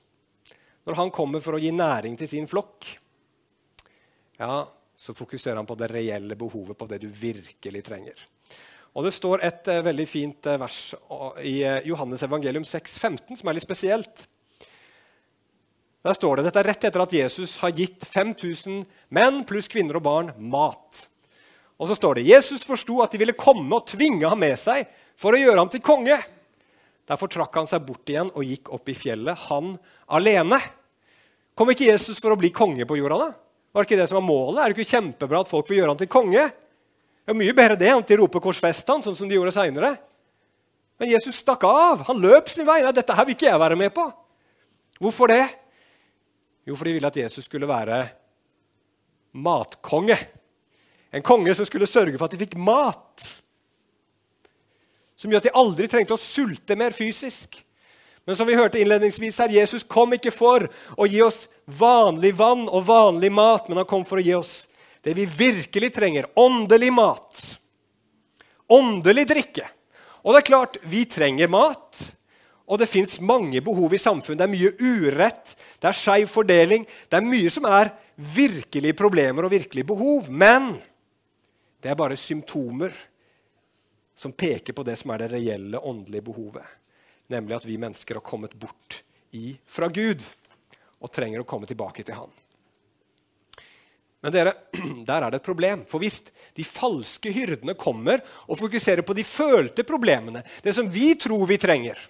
når 0.87 0.99
han 1.01 1.11
kommer 1.14 1.42
for 1.42 1.57
å 1.57 1.62
gi 1.62 1.73
næring 1.75 2.14
til 2.18 2.31
sin 2.31 2.47
flokk, 2.51 2.87
ja, 4.38 4.62
så 4.94 5.14
fokuserer 5.14 5.59
han 5.59 5.66
på 5.66 5.77
det 5.79 5.90
reelle 5.90 6.37
behovet, 6.38 6.79
på 6.79 6.87
det 6.90 7.01
du 7.03 7.09
virkelig 7.11 7.83
trenger. 7.87 8.20
Og 8.94 9.07
Det 9.07 9.14
står 9.14 9.42
et 9.42 9.70
uh, 9.75 9.81
veldig 9.83 10.07
fint 10.07 10.47
uh, 10.47 10.59
vers 10.59 10.79
uh, 11.11 11.35
i 11.42 11.57
Johannes 11.88 12.23
evangelium 12.23 12.66
6, 12.66 12.99
15, 13.03 13.40
som 13.40 13.51
er 13.51 13.59
litt 13.59 13.66
spesielt. 13.66 14.29
Der 16.05 16.14
står 16.14 16.37
det, 16.37 16.47
Dette 16.47 16.62
er 16.62 16.68
rett 16.70 16.87
etter 16.87 17.03
at 17.03 17.16
Jesus 17.16 17.57
har 17.62 17.75
gitt 17.75 18.07
5000 18.07 18.85
menn 19.16 19.42
pluss 19.49 19.66
kvinner 19.73 19.99
og 19.99 20.07
barn 20.07 20.31
mat. 20.38 21.09
Og 21.85 21.90
så 21.90 21.99
står 21.99 22.16
det 22.16 22.31
Jesus 22.31 22.62
forsto 22.64 23.03
at 23.05 23.12
de 23.12 23.18
ville 23.20 23.37
komme 23.37 23.68
og 23.77 23.85
tvinge 23.90 24.25
ham 24.25 24.40
med 24.40 24.57
seg 24.57 24.88
for 25.20 25.37
å 25.37 25.40
gjøre 25.40 25.61
ham 25.61 25.68
til 25.68 25.83
konge. 25.85 26.16
Derfor 27.05 27.29
trakk 27.29 27.59
han 27.61 27.68
seg 27.68 27.83
bort 27.85 28.09
igjen 28.09 28.31
og 28.33 28.47
gikk 28.49 28.70
opp 28.73 28.88
i 28.88 28.94
fjellet, 28.97 29.37
han 29.51 29.75
alene. 30.16 30.57
Kom 31.53 31.68
ikke 31.68 31.90
Jesus 31.90 32.16
for 32.25 32.33
å 32.33 32.38
bli 32.40 32.49
konge 32.57 32.87
på 32.88 32.97
jorda? 32.97 33.18
da? 33.20 33.27
Var 33.75 33.85
det 33.85 33.90
ikke 33.90 33.99
det 34.01 34.07
som 34.09 34.16
var 34.16 34.25
målet? 34.25 34.61
Er 34.62 34.73
det 34.73 34.79
ikke 34.79 34.97
kjempebra 34.97 35.42
at 35.44 35.51
folk 35.51 35.68
vil 35.68 35.83
gjøre 35.83 35.92
ham 35.92 36.01
til 36.01 36.09
konge? 36.09 36.47
Det 37.25 37.35
er 37.35 37.38
mye 37.42 37.57
bedre 37.59 37.77
det 37.77 37.90
enn 37.90 38.01
at 38.01 38.09
de 38.09 38.18
roper 38.20 38.40
'korsfest 38.40 38.88
han', 38.88 39.05
sånn 39.05 39.18
som 39.18 39.29
de 39.29 39.37
gjorde 39.37 39.53
seinere. 39.53 39.92
Men 40.97 41.11
Jesus 41.11 41.42
stakk 41.42 41.66
av. 41.68 42.07
Han 42.09 42.23
løp 42.23 42.49
sin 42.49 42.64
vei. 42.64 42.81
Nei, 42.81 42.94
dette 42.97 43.12
her 43.12 43.29
vil 43.29 43.37
ikke 43.37 43.51
jeg 43.51 43.61
være 43.61 43.77
med 43.77 43.92
på. 43.92 44.07
Hvorfor 45.05 45.29
det? 45.29 45.44
Jo, 46.64 46.77
fordi 46.77 46.94
de 46.94 46.97
ville 46.97 47.12
at 47.12 47.20
Jesus 47.20 47.44
skulle 47.44 47.68
være 47.68 48.09
matkonge. 49.37 50.16
En 51.14 51.22
konge 51.22 51.55
som 51.55 51.66
skulle 51.66 51.87
sørge 51.87 52.18
for 52.18 52.27
at 52.27 52.35
de 52.35 52.40
fikk 52.42 52.57
mat. 52.59 53.22
Som 55.14 55.31
gjør 55.31 55.44
at 55.44 55.46
de 55.46 55.59
aldri 55.61 55.87
trengte 55.90 56.16
å 56.16 56.20
sulte 56.20 56.77
mer 56.79 56.96
fysisk. 56.96 57.61
Men 58.27 58.37
som 58.37 58.48
vi 58.48 58.57
hørte 58.57 58.81
innledningsvis 58.81 59.38
her, 59.38 59.53
Jesus 59.53 59.85
kom 59.87 60.16
ikke 60.16 60.33
for 60.35 60.66
å 60.96 61.07
gi 61.07 61.20
oss 61.22 61.44
vanlig 61.68 62.33
vann 62.38 62.64
og 62.66 62.87
vanlig 62.88 63.31
mat, 63.33 63.68
men 63.68 63.83
han 63.83 63.88
kom 63.88 64.05
for 64.09 64.18
å 64.18 64.24
gi 64.24 64.35
oss 64.37 64.64
det 65.05 65.12
vi 65.14 65.27
virkelig 65.29 65.92
trenger 65.94 66.31
åndelig 66.40 66.90
mat. 66.96 67.42
Åndelig 68.72 69.27
drikke. 69.29 69.68
Og 70.24 70.33
det 70.33 70.40
er 70.40 70.48
klart, 70.48 70.79
vi 70.88 71.05
trenger 71.05 71.53
mat. 71.53 72.00
Og 72.64 72.81
det 72.81 72.88
fins 72.88 73.18
mange 73.20 73.61
behov 73.61 73.92
i 73.92 74.00
samfunnet. 74.00 74.40
Det 74.40 74.46
er 74.46 74.55
mye 74.55 74.72
urett, 74.81 75.53
det 75.79 75.90
er 75.90 75.98
skeiv 75.98 76.31
fordeling. 76.33 76.88
Det 77.12 77.20
er 77.20 77.29
mye 77.29 77.53
som 77.53 77.68
er 77.68 77.92
virkelige 78.16 78.96
problemer 78.96 79.44
og 79.44 79.53
virkelige 79.53 79.90
behov. 79.92 80.31
Men 80.33 80.72
det 81.85 81.90
er 81.92 81.99
bare 82.01 82.16
symptomer 82.16 82.94
som 84.16 84.33
peker 84.33 84.73
på 84.73 84.83
det 84.88 84.94
som 84.97 85.11
er 85.12 85.20
det 85.20 85.35
reelle 85.35 85.77
åndelige 85.85 86.25
behovet. 86.25 86.64
Nemlig 87.29 87.59
at 87.59 87.66
vi 87.68 87.77
mennesker 87.81 88.16
har 88.16 88.25
kommet 88.25 88.55
bort 88.57 89.03
i, 89.37 89.59
fra 89.68 89.90
Gud 89.92 90.25
og 91.05 91.12
trenger 91.12 91.42
å 91.42 91.49
komme 91.49 91.68
tilbake 91.68 92.07
til 92.07 92.16
Han. 92.16 92.33
Men 94.25 94.33
dere, 94.33 94.55
der 95.11 95.27
er 95.27 95.29
det 95.29 95.42
et 95.42 95.51
problem. 95.51 95.85
For 95.85 96.01
hvis 96.01 96.23
de 96.57 96.64
falske 96.64 97.29
hyrdene 97.37 97.77
kommer 97.77 98.25
og 98.49 98.62
fokuserer 98.62 99.05
på 99.05 99.16
de 99.18 99.27
følte 99.29 99.85
problemene, 99.85 100.40
det 100.64 100.73
som 100.73 100.88
vi 100.88 101.12
tror 101.20 101.44
vi 101.51 101.61
trenger 101.61 102.01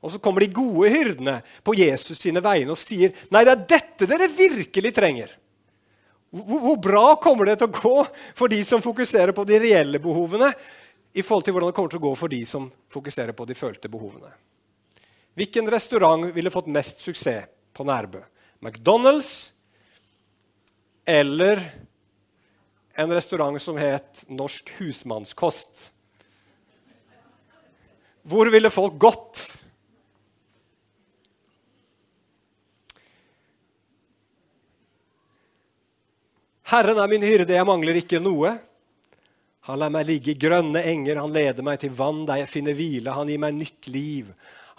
Og 0.00 0.14
så 0.14 0.18
kommer 0.24 0.40
de 0.40 0.54
gode 0.56 0.88
hyrdene 0.88 1.36
på 1.62 1.76
Jesus 1.76 2.24
sine 2.24 2.40
vegne 2.40 2.72
og 2.72 2.80
sier 2.80 3.12
nei, 3.28 3.44
det 3.44 3.52
er 3.52 3.68
dette 3.76 4.08
dere 4.08 4.32
virkelig 4.32 4.96
trenger. 4.96 5.36
Hvor, 6.32 6.78
bra 6.80 7.16
kommer 7.20 7.50
det 7.50 7.58
til 7.60 7.68
å 7.68 7.76
gå 7.76 7.98
for 8.32 8.48
de 8.48 8.62
som 8.64 8.80
fokuserer 8.80 9.34
på 9.36 9.44
de 9.44 9.58
reelle 9.60 10.00
behovene, 10.00 10.48
i 11.12 11.20
forhold 11.20 11.44
til 11.44 11.52
hvordan 11.52 11.68
det 11.68 11.76
kommer 11.76 11.92
til 11.92 12.00
å 12.00 12.06
gå 12.06 12.12
for 12.16 12.32
de 12.32 12.40
som 12.48 12.70
fokuserer 12.92 13.36
på 13.36 13.44
de 13.44 13.56
følte 13.56 13.90
behovene? 13.92 14.32
Hvilken 15.36 15.68
restaurant 15.72 16.30
ville 16.32 16.52
fått 16.52 16.70
mest 16.72 17.04
suksess 17.04 17.48
på 17.76 17.84
Nærbø? 17.84 18.22
McDonald's 18.64 19.50
eller 21.04 21.60
en 22.94 23.12
restaurant 23.12 23.60
som 23.60 23.76
het 23.80 24.24
Norsk 24.28 24.70
husmannskost. 24.78 25.90
Hvor 28.22 28.48
ville 28.52 28.70
folk 28.70 28.96
gått? 29.02 29.40
Herren 36.72 36.96
er 37.02 37.10
min 37.10 37.24
hyrde, 37.26 37.52
jeg 37.52 37.68
mangler 37.68 37.98
ikke 38.00 38.16
noe. 38.22 38.54
Han 39.68 39.76
lar 39.78 39.90
meg 39.92 40.06
ligge 40.08 40.32
i 40.32 40.38
grønne 40.40 40.80
enger, 40.88 41.18
han 41.20 41.34
leder 41.34 41.66
meg 41.66 41.82
til 41.82 41.92
vann 41.92 42.22
der 42.24 42.40
jeg 42.40 42.48
finner 42.48 42.76
hvile. 42.78 43.12
Han 43.12 43.28
gir 43.28 43.42
meg 43.42 43.58
nytt 43.58 43.90
liv. 43.92 44.30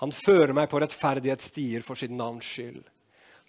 Han 0.02 0.12
fører 0.16 0.56
meg 0.58 0.72
på 0.72 0.82
rettferdighetsstier 0.82 1.86
for 1.86 2.00
sitt 2.00 2.12
navns 2.12 2.50
skyld. 2.50 2.82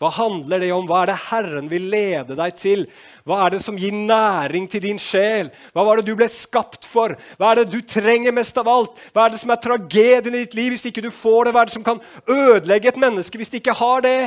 Hva 0.02 0.10
handler 0.12 0.60
det 0.60 0.68
om? 0.74 0.84
Hva 0.90 1.00
er 1.04 1.12
det 1.12 1.16
Herren 1.30 1.70
vil 1.70 1.88
lede 1.88 2.36
deg 2.36 2.60
til? 2.60 2.84
Hva 3.24 3.40
er 3.46 3.54
det 3.54 3.62
som 3.64 3.80
gir 3.80 3.96
næring 3.96 4.68
til 4.68 4.82
din 4.84 5.00
sjel? 5.00 5.48
Hva 5.72 5.86
var 5.86 6.02
det 6.02 6.08
du 6.10 6.12
ble 6.18 6.28
skapt 6.28 6.84
for? 6.84 7.16
Hva 7.40 7.54
er 7.54 7.62
det 7.62 7.70
du 7.72 7.80
trenger 7.88 8.34
mest 8.34 8.60
av 8.60 8.68
alt? 8.68 9.00
Hva 9.14 9.24
er 9.24 9.34
det 9.34 9.40
som 9.40 9.54
er 9.54 9.62
tragedien 9.64 10.34
i 10.34 10.44
ditt 10.44 10.58
liv 10.58 10.74
hvis 10.74 10.84
ikke 10.90 11.06
du 11.06 11.12
får 11.14 11.46
det? 11.46 11.56
Hva 11.56 11.64
er 11.64 11.72
det 11.72 11.78
som 11.78 11.86
kan 11.86 12.02
ødelegge 12.28 12.92
et 12.92 13.00
menneske 13.00 13.40
hvis 13.40 13.54
det 13.54 13.64
ikke 13.64 13.78
har 13.80 14.04
det? 14.04 14.18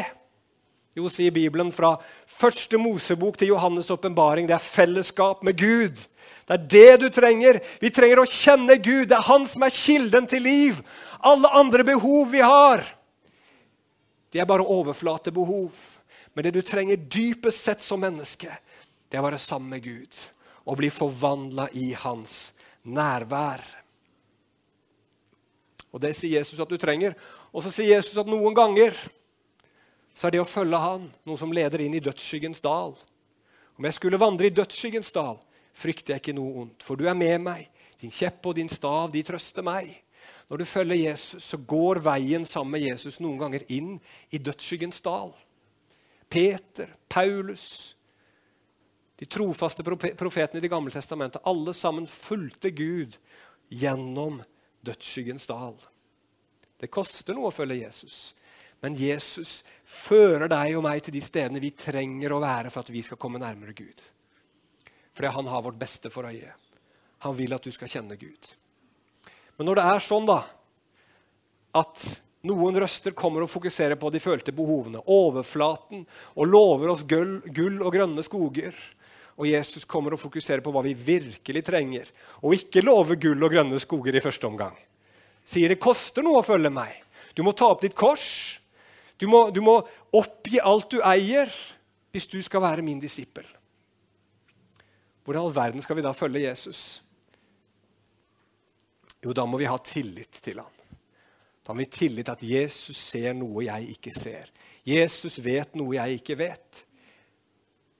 Jo, 0.97 1.11
sier 1.13 1.29
Bibelen, 1.29 1.69
fra 1.69 1.91
første 2.37 2.77
Mosebok 2.77 3.37
til 3.37 3.51
Johannes' 3.53 3.91
åpenbaring, 3.93 4.49
er 4.51 4.61
fellesskap 4.61 5.43
med 5.43 5.57
Gud. 5.57 6.05
Det 6.47 6.55
er 6.55 6.67
det 6.71 7.01
du 7.01 7.09
trenger. 7.11 7.59
Vi 7.81 7.91
trenger 7.91 8.21
å 8.21 8.29
kjenne 8.29 8.77
Gud. 8.79 9.09
Det 9.09 9.17
er 9.17 9.27
Han 9.27 9.47
som 9.49 9.65
er 9.65 9.73
kilden 9.75 10.27
til 10.29 10.45
liv. 10.45 10.79
Alle 11.19 11.49
andre 11.49 11.83
behov 11.83 12.31
vi 12.31 12.43
har, 12.45 12.85
de 14.31 14.39
er 14.39 14.47
bare 14.47 14.65
overflatebehov. 14.65 15.71
Men 16.35 16.45
det 16.45 16.53
du 16.53 16.61
trenger 16.61 16.99
dypest 17.01 17.63
sett 17.63 17.83
som 17.83 17.99
menneske, 18.03 18.51
det 19.09 19.17
er 19.17 19.23
å 19.23 19.25
være 19.25 19.41
sammen 19.41 19.73
med 19.73 19.83
Gud 19.83 20.19
og 20.67 20.77
bli 20.77 20.91
forvandla 20.91 21.69
i 21.79 21.93
hans 21.97 22.51
nærvær. 22.83 23.63
Og 25.95 26.01
Det 26.03 26.13
sier 26.13 26.37
Jesus 26.37 26.59
at 26.59 26.69
du 26.69 26.77
trenger. 26.77 27.15
Og 27.55 27.63
så 27.63 27.71
sier 27.73 27.95
Jesus 27.95 28.19
at 28.19 28.29
noen 28.29 28.53
ganger 28.53 28.93
så 30.17 30.27
er 30.27 30.33
det 30.33 30.41
å 30.41 30.49
følge 30.49 30.79
han 30.81 31.05
noe 31.29 31.37
som 31.37 31.53
leder 31.53 31.83
inn 31.85 31.93
i 31.93 32.01
dødsskyggens 32.01 32.63
dal. 32.65 32.95
Om 33.77 33.85
jeg 33.85 33.97
skulle 33.99 34.17
vandre 34.17 34.49
i 34.49 34.55
dødsskyggens 34.57 35.11
dal, 35.13 35.37
frykter 35.77 36.15
jeg 36.15 36.23
ikke 36.23 36.37
noe 36.39 36.63
ondt, 36.63 36.81
for 36.81 36.97
du 36.97 37.05
er 37.05 37.17
med 37.17 37.43
meg. 37.45 37.67
Din 38.01 38.13
kjepp 38.13 38.49
og 38.49 38.55
din 38.57 38.69
stav, 38.69 39.11
de 39.13 39.21
trøster 39.25 39.65
meg. 39.65 39.91
Når 40.49 40.61
du 40.61 40.65
følger 40.65 41.03
Jesus, 41.03 41.43
så 41.45 41.59
går 41.61 42.01
veien 42.05 42.47
sammen 42.49 42.77
med 42.77 42.87
Jesus 42.87 43.19
noen 43.21 43.37
ganger 43.41 43.65
inn 43.73 43.97
i 44.33 44.39
dødsskyggens 44.41 45.03
dal. 45.05 45.35
Peter, 46.29 46.95
Paulus, 47.09 47.95
de 49.17 49.25
trofaste 49.29 49.85
profetene 49.85 50.59
i 50.59 50.65
Det 50.65 50.71
gamle 50.71 50.93
testamentet, 50.93 51.45
alle 51.45 51.73
sammen 51.77 52.07
fulgte 52.09 52.71
Gud 52.71 53.19
gjennom 53.69 54.41
dødsskyggens 54.85 55.45
dal. 55.49 55.77
Det 56.77 56.89
koster 56.93 57.37
noe 57.37 57.49
å 57.49 57.53
følge 57.53 57.81
Jesus, 57.81 58.33
men 58.83 58.97
Jesus 58.97 59.63
fører 59.87 60.49
deg 60.51 60.75
og 60.77 60.85
meg 60.85 61.01
til 61.03 61.15
de 61.15 61.23
stedene 61.23 61.61
vi 61.63 61.73
trenger 61.75 62.35
å 62.35 62.41
være 62.43 62.71
for 62.73 62.85
at 62.85 62.93
vi 62.93 63.01
skal 63.05 63.19
komme 63.21 63.41
nærmere 63.41 63.75
Gud. 63.77 64.03
Fordi 65.17 65.33
han 65.33 65.49
har 65.49 65.65
vårt 65.65 65.79
beste 65.81 66.11
for 66.13 66.29
øye. 66.29 66.53
Han 67.25 67.35
vil 67.37 67.55
at 67.57 67.65
du 67.65 67.73
skal 67.73 67.89
kjenne 67.89 68.19
Gud. 68.21 68.53
Men 69.57 69.69
når 69.69 69.79
det 69.79 69.85
er 69.89 70.05
sånn 70.05 70.27
da, 70.29 70.41
at 71.77 72.03
noen 72.47 72.77
røster 72.79 73.15
kommer 73.17 73.43
og 73.43 73.51
fokuserer 73.51 73.97
på 73.99 74.11
de 74.13 74.21
følte 74.21 74.53
behovene, 74.55 75.01
overflaten, 75.01 76.05
og 76.37 76.51
lover 76.51 76.93
oss 76.93 77.03
gull, 77.09 77.39
gull 77.49 77.81
og 77.81 77.95
grønne 77.95 78.23
skoger, 78.25 78.77
og 79.37 79.49
Jesus 79.49 79.85
kommer 79.89 80.13
og 80.13 80.21
fokuserer 80.21 80.63
på 80.65 80.71
hva 80.73 80.81
vi 80.85 80.93
virkelig 80.97 81.63
trenger, 81.65 82.07
og 82.41 82.55
ikke 82.57 82.85
lover 82.85 83.19
gull 83.21 83.43
og 83.45 83.53
grønne 83.53 83.81
skoger 83.81 84.17
i 84.17 84.23
første 84.23 84.49
omgang. 84.49 84.77
Sier 85.47 85.73
det 85.73 85.81
koster 85.81 86.25
noe 86.25 86.41
å 86.41 86.45
følge 86.45 86.71
meg. 86.73 86.93
Du 87.37 87.43
må 87.45 87.53
ta 87.57 87.69
opp 87.69 87.83
ditt 87.85 87.95
kors. 87.97 88.57
Du 89.17 89.27
må, 89.29 89.47
du 89.49 89.61
må 89.65 89.79
oppgi 90.15 90.61
alt 90.61 90.91
du 90.93 91.01
eier, 91.01 91.51
hvis 92.13 92.29
du 92.29 92.37
skal 92.45 92.63
være 92.63 92.85
min 92.85 93.01
disippel. 93.01 93.45
Hvordan 95.25 95.41
i 95.41 95.45
all 95.45 95.55
verden 95.55 95.83
skal 95.83 95.97
vi 95.97 96.05
da 96.05 96.13
følge 96.15 96.45
Jesus? 96.45 96.81
Jo, 99.25 99.33
da 99.35 99.43
må 99.49 99.59
vi 99.59 99.67
ha 99.67 99.77
tillit 99.83 100.39
til 100.43 100.61
ham. 100.61 100.73
Da 101.65 101.73
må 101.73 101.81
vi 101.81 101.89
ha 101.89 101.97
tillit 101.97 102.29
til 102.29 102.37
at 102.37 102.45
Jesus 102.47 102.99
ser 103.09 103.33
noe 103.35 103.65
jeg 103.65 103.97
ikke 103.97 104.13
ser. 104.15 104.53
Jesus 104.87 105.35
vet 105.43 105.75
noe 105.75 105.97
jeg 105.97 106.21
ikke 106.21 106.37
vet. 106.39 106.83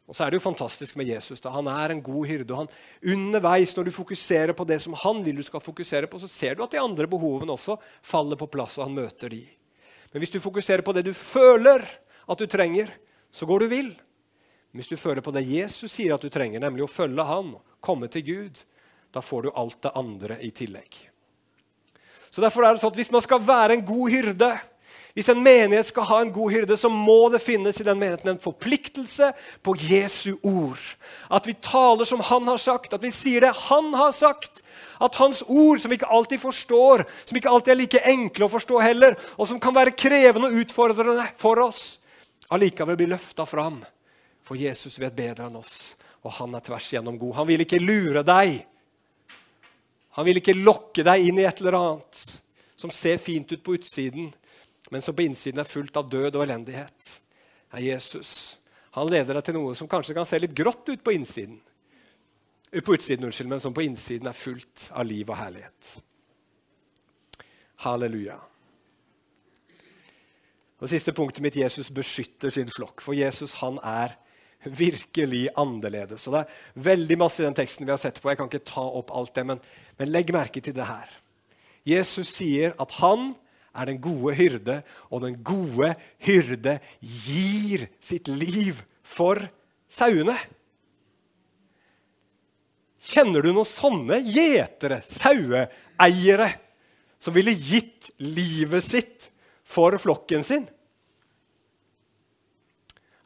Og 0.08 0.16
så 0.16 0.24
er 0.24 0.32
det 0.32 0.40
jo 0.40 0.46
fantastisk 0.46 0.96
med 0.96 1.10
Jesus. 1.10 1.42
da. 1.44 1.52
Han 1.52 1.68
er 1.68 1.92
en 1.92 2.02
god 2.02 2.30
hyrde. 2.30 2.54
og 2.54 2.64
han 2.64 3.12
Underveis, 3.12 3.76
når 3.76 3.90
du 3.90 3.92
fokuserer 3.92 4.54
på 4.56 4.64
det 4.64 4.80
som 4.82 4.96
han 4.96 5.20
vil 5.26 5.36
du 5.36 5.44
skal 5.44 5.60
fokusere 5.60 6.08
på, 6.08 6.20
så 6.20 6.32
ser 6.32 6.56
du 6.56 6.64
at 6.64 6.72
de 6.72 6.80
andre 6.80 7.08
behovene 7.08 7.52
også 7.52 7.76
faller 8.02 8.40
på 8.40 8.48
plass, 8.48 8.78
og 8.78 8.88
han 8.88 8.96
møter 8.96 9.30
de. 9.36 9.44
Men 10.12 10.24
hvis 10.24 10.34
du 10.34 10.40
fokuserer 10.44 10.86
på 10.86 10.94
det 10.96 11.06
du 11.08 11.14
føler 11.14 11.84
at 12.28 12.40
du 12.40 12.48
trenger, 12.48 12.92
så 13.32 13.46
går 13.46 13.64
du 13.64 13.68
vill. 13.72 13.92
Hvis 14.76 14.90
du 14.92 14.98
føler 15.00 15.24
på 15.26 15.34
det 15.36 15.46
Jesus 15.48 15.92
sier 15.92 16.16
at 16.16 16.24
du 16.24 16.30
trenger, 16.30 16.62
nemlig 16.62 16.86
å 16.86 16.92
følge 16.92 17.26
han, 17.28 17.54
komme 17.82 18.10
til 18.12 18.26
Gud, 18.28 18.64
da 19.14 19.24
får 19.24 19.48
du 19.48 19.54
alt 19.56 19.80
det 19.84 19.94
andre 19.98 20.40
i 20.44 20.52
tillegg. 20.56 20.98
Så 22.30 22.44
derfor 22.44 22.66
er 22.66 22.76
det 22.76 22.84
sånn 22.84 22.92
at 22.92 23.00
Hvis 23.00 23.14
man 23.14 23.24
skal 23.24 23.42
være 23.42 23.78
en 23.78 23.86
god 23.88 24.12
hyrde, 24.14 24.52
hvis 25.18 25.32
en 25.34 25.40
menighet 25.42 25.88
skal 25.90 26.06
ha 26.06 26.18
en 26.22 26.30
god 26.30 26.52
hyrde, 26.54 26.76
så 26.78 26.92
må 26.94 27.32
det 27.34 27.42
finnes 27.42 27.80
i 27.82 27.86
den 27.88 27.98
menigheten 27.98 28.36
en 28.36 28.42
forpliktelse 28.42 29.32
på 29.66 29.74
Jesu 29.82 30.36
ord. 30.46 30.84
At 31.34 31.48
vi 31.50 31.56
taler 31.58 32.06
som 32.06 32.22
han 32.22 32.46
har 32.46 32.62
sagt, 32.62 32.94
at 32.94 33.02
vi 33.02 33.10
sier 33.10 33.48
det 33.48 33.56
han 33.64 33.90
har 33.98 34.14
sagt. 34.14 34.62
At 35.00 35.20
hans 35.22 35.44
ord, 35.48 35.82
som 35.82 35.92
vi 35.92 36.00
ikke 36.00 36.10
alltid 36.14 36.42
forstår, 36.42 37.04
som 37.26 37.38
ikke 37.38 37.52
alltid 37.52 37.74
er 37.74 37.80
like 37.82 38.04
enkle 38.10 38.48
å 38.48 38.54
forstå 38.54 38.82
heller, 38.82 39.18
og 39.38 39.50
som 39.50 39.60
kan 39.62 39.76
være 39.76 39.96
krevende 39.98 40.50
og 40.50 40.64
utfordrende 40.64 41.28
for 41.38 41.62
oss, 41.66 42.00
allikevel 42.50 42.98
blir 43.00 43.12
løfta 43.14 43.46
fram. 43.46 43.84
For 44.48 44.60
Jesus 44.60 44.98
vet 45.02 45.16
bedre 45.16 45.50
enn 45.50 45.60
oss. 45.60 45.96
og 46.26 46.34
han 46.42 46.56
er 46.58 46.64
tvers 46.66 46.88
igjennom 46.92 47.16
god. 47.16 47.36
Han 47.38 47.48
vil 47.48 47.62
ikke 47.64 47.80
lure 47.80 48.24
deg. 48.26 48.58
Han 50.18 50.26
vil 50.28 50.42
ikke 50.42 50.58
lokke 50.58 51.06
deg 51.06 51.30
inn 51.30 51.40
i 51.40 51.46
et 51.48 51.62
eller 51.62 51.78
annet 51.78 52.24
som 52.78 52.92
ser 52.92 53.20
fint 53.22 53.52
ut 53.54 53.64
på 53.64 53.78
utsiden, 53.78 54.32
men 54.90 55.04
som 55.04 55.16
på 55.16 55.24
innsiden 55.24 55.62
er 55.62 55.70
fullt 55.70 55.96
av 56.00 56.10
død 56.10 56.36
og 56.36 56.44
elendighet. 56.44 57.12
Det 57.72 57.80
er 57.80 57.86
Jesus. 57.94 58.58
Han 58.98 59.10
leder 59.12 59.38
deg 59.38 59.46
til 59.48 59.58
noe 59.58 59.76
som 59.78 59.90
kanskje 59.90 60.16
kan 60.18 60.28
se 60.28 60.40
litt 60.42 60.56
grått 60.58 60.90
ut 60.90 61.04
på 61.04 61.14
innsiden. 61.16 61.60
På 62.72 62.94
utsiden, 62.94 63.26
unnskyld, 63.26 63.50
men 63.50 63.64
som 63.64 63.74
på 63.74 63.86
innsiden 63.86 64.28
er 64.28 64.36
fullt 64.36 64.90
av 64.92 65.08
liv 65.08 65.30
og 65.30 65.40
herlighet. 65.40 65.92
Halleluja. 67.86 68.38
Og 70.78 70.92
Siste 70.92 71.14
punktet 71.16 71.42
mitt 71.46 71.58
Jesus 71.58 71.90
beskytter 71.94 72.52
sin 72.54 72.70
flokk. 72.70 73.02
For 73.02 73.18
Jesus 73.18 73.56
han 73.62 73.80
er 73.82 74.18
virkelig 74.66 75.48
annerledes. 75.58 76.28
Og 76.28 76.34
Det 76.34 76.42
er 76.42 76.84
veldig 76.90 77.18
masse 77.18 77.42
i 77.42 77.48
den 77.48 77.58
teksten 77.58 77.86
vi 77.86 77.94
har 77.94 78.02
sett 78.02 78.20
på. 78.22 78.30
Jeg 78.30 78.38
kan 78.38 78.52
ikke 78.52 78.68
ta 78.68 78.84
opp 78.84 79.14
alt 79.16 79.34
det, 79.36 79.46
men, 79.48 79.64
men 79.98 80.12
legg 80.12 80.34
merke 80.36 80.62
til 80.62 80.76
det 80.76 80.90
her. 80.90 81.10
Jesus 81.88 82.34
sier 82.36 82.76
at 82.82 82.98
han 83.00 83.32
er 83.78 83.90
den 83.90 84.02
gode 84.02 84.34
hyrde, 84.36 84.82
og 85.14 85.22
den 85.24 85.38
gode 85.46 85.94
hyrde 86.26 86.80
gir 87.00 87.88
sitt 88.04 88.28
liv 88.28 88.82
for 89.06 89.40
sauene. 89.90 90.36
Kjenner 93.08 93.46
du 93.46 93.54
noen 93.54 93.68
sånne 93.68 94.20
gjetere, 94.26 95.00
saueeiere, 95.08 96.50
som 97.18 97.36
ville 97.36 97.54
gitt 97.56 98.10
livet 98.20 98.84
sitt 98.84 99.30
for 99.68 99.96
flokken 100.02 100.44
sin? 100.46 100.66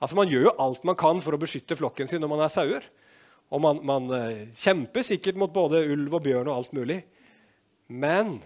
Altså 0.02 0.18
Man 0.18 0.30
gjør 0.30 0.48
jo 0.50 0.58
alt 0.62 0.86
man 0.88 0.98
kan 0.98 1.22
for 1.22 1.34
å 1.34 1.42
beskytte 1.42 1.78
flokken 1.78 2.10
sin 2.10 2.22
når 2.22 2.32
man 2.32 2.46
er 2.46 2.54
sauer. 2.54 2.86
Og 3.52 3.62
man, 3.62 3.82
man 3.86 4.08
uh, 4.14 4.46
kjemper 4.58 5.04
sikkert 5.06 5.38
mot 5.38 5.52
både 5.54 5.84
ulv 5.92 6.14
og 6.16 6.24
bjørn 6.26 6.50
og 6.50 6.62
alt 6.62 6.76
mulig. 6.78 7.02
Men 7.92 8.38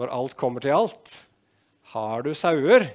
når 0.00 0.12
alt 0.16 0.36
kommer 0.38 0.64
til 0.64 0.76
alt, 0.76 1.10
har 1.92 2.22
du 2.24 2.30
sauer, 2.38 2.86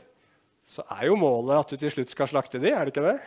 så 0.65 0.85
er 0.95 1.09
jo 1.09 1.17
målet 1.19 1.59
at 1.59 1.73
du 1.73 1.81
til 1.81 1.91
slutt 1.93 2.13
skal 2.13 2.31
slakte 2.31 2.61
de, 2.63 2.71
er 2.71 2.87
det 2.87 2.95
ikke 2.95 3.03
det? 3.05 3.17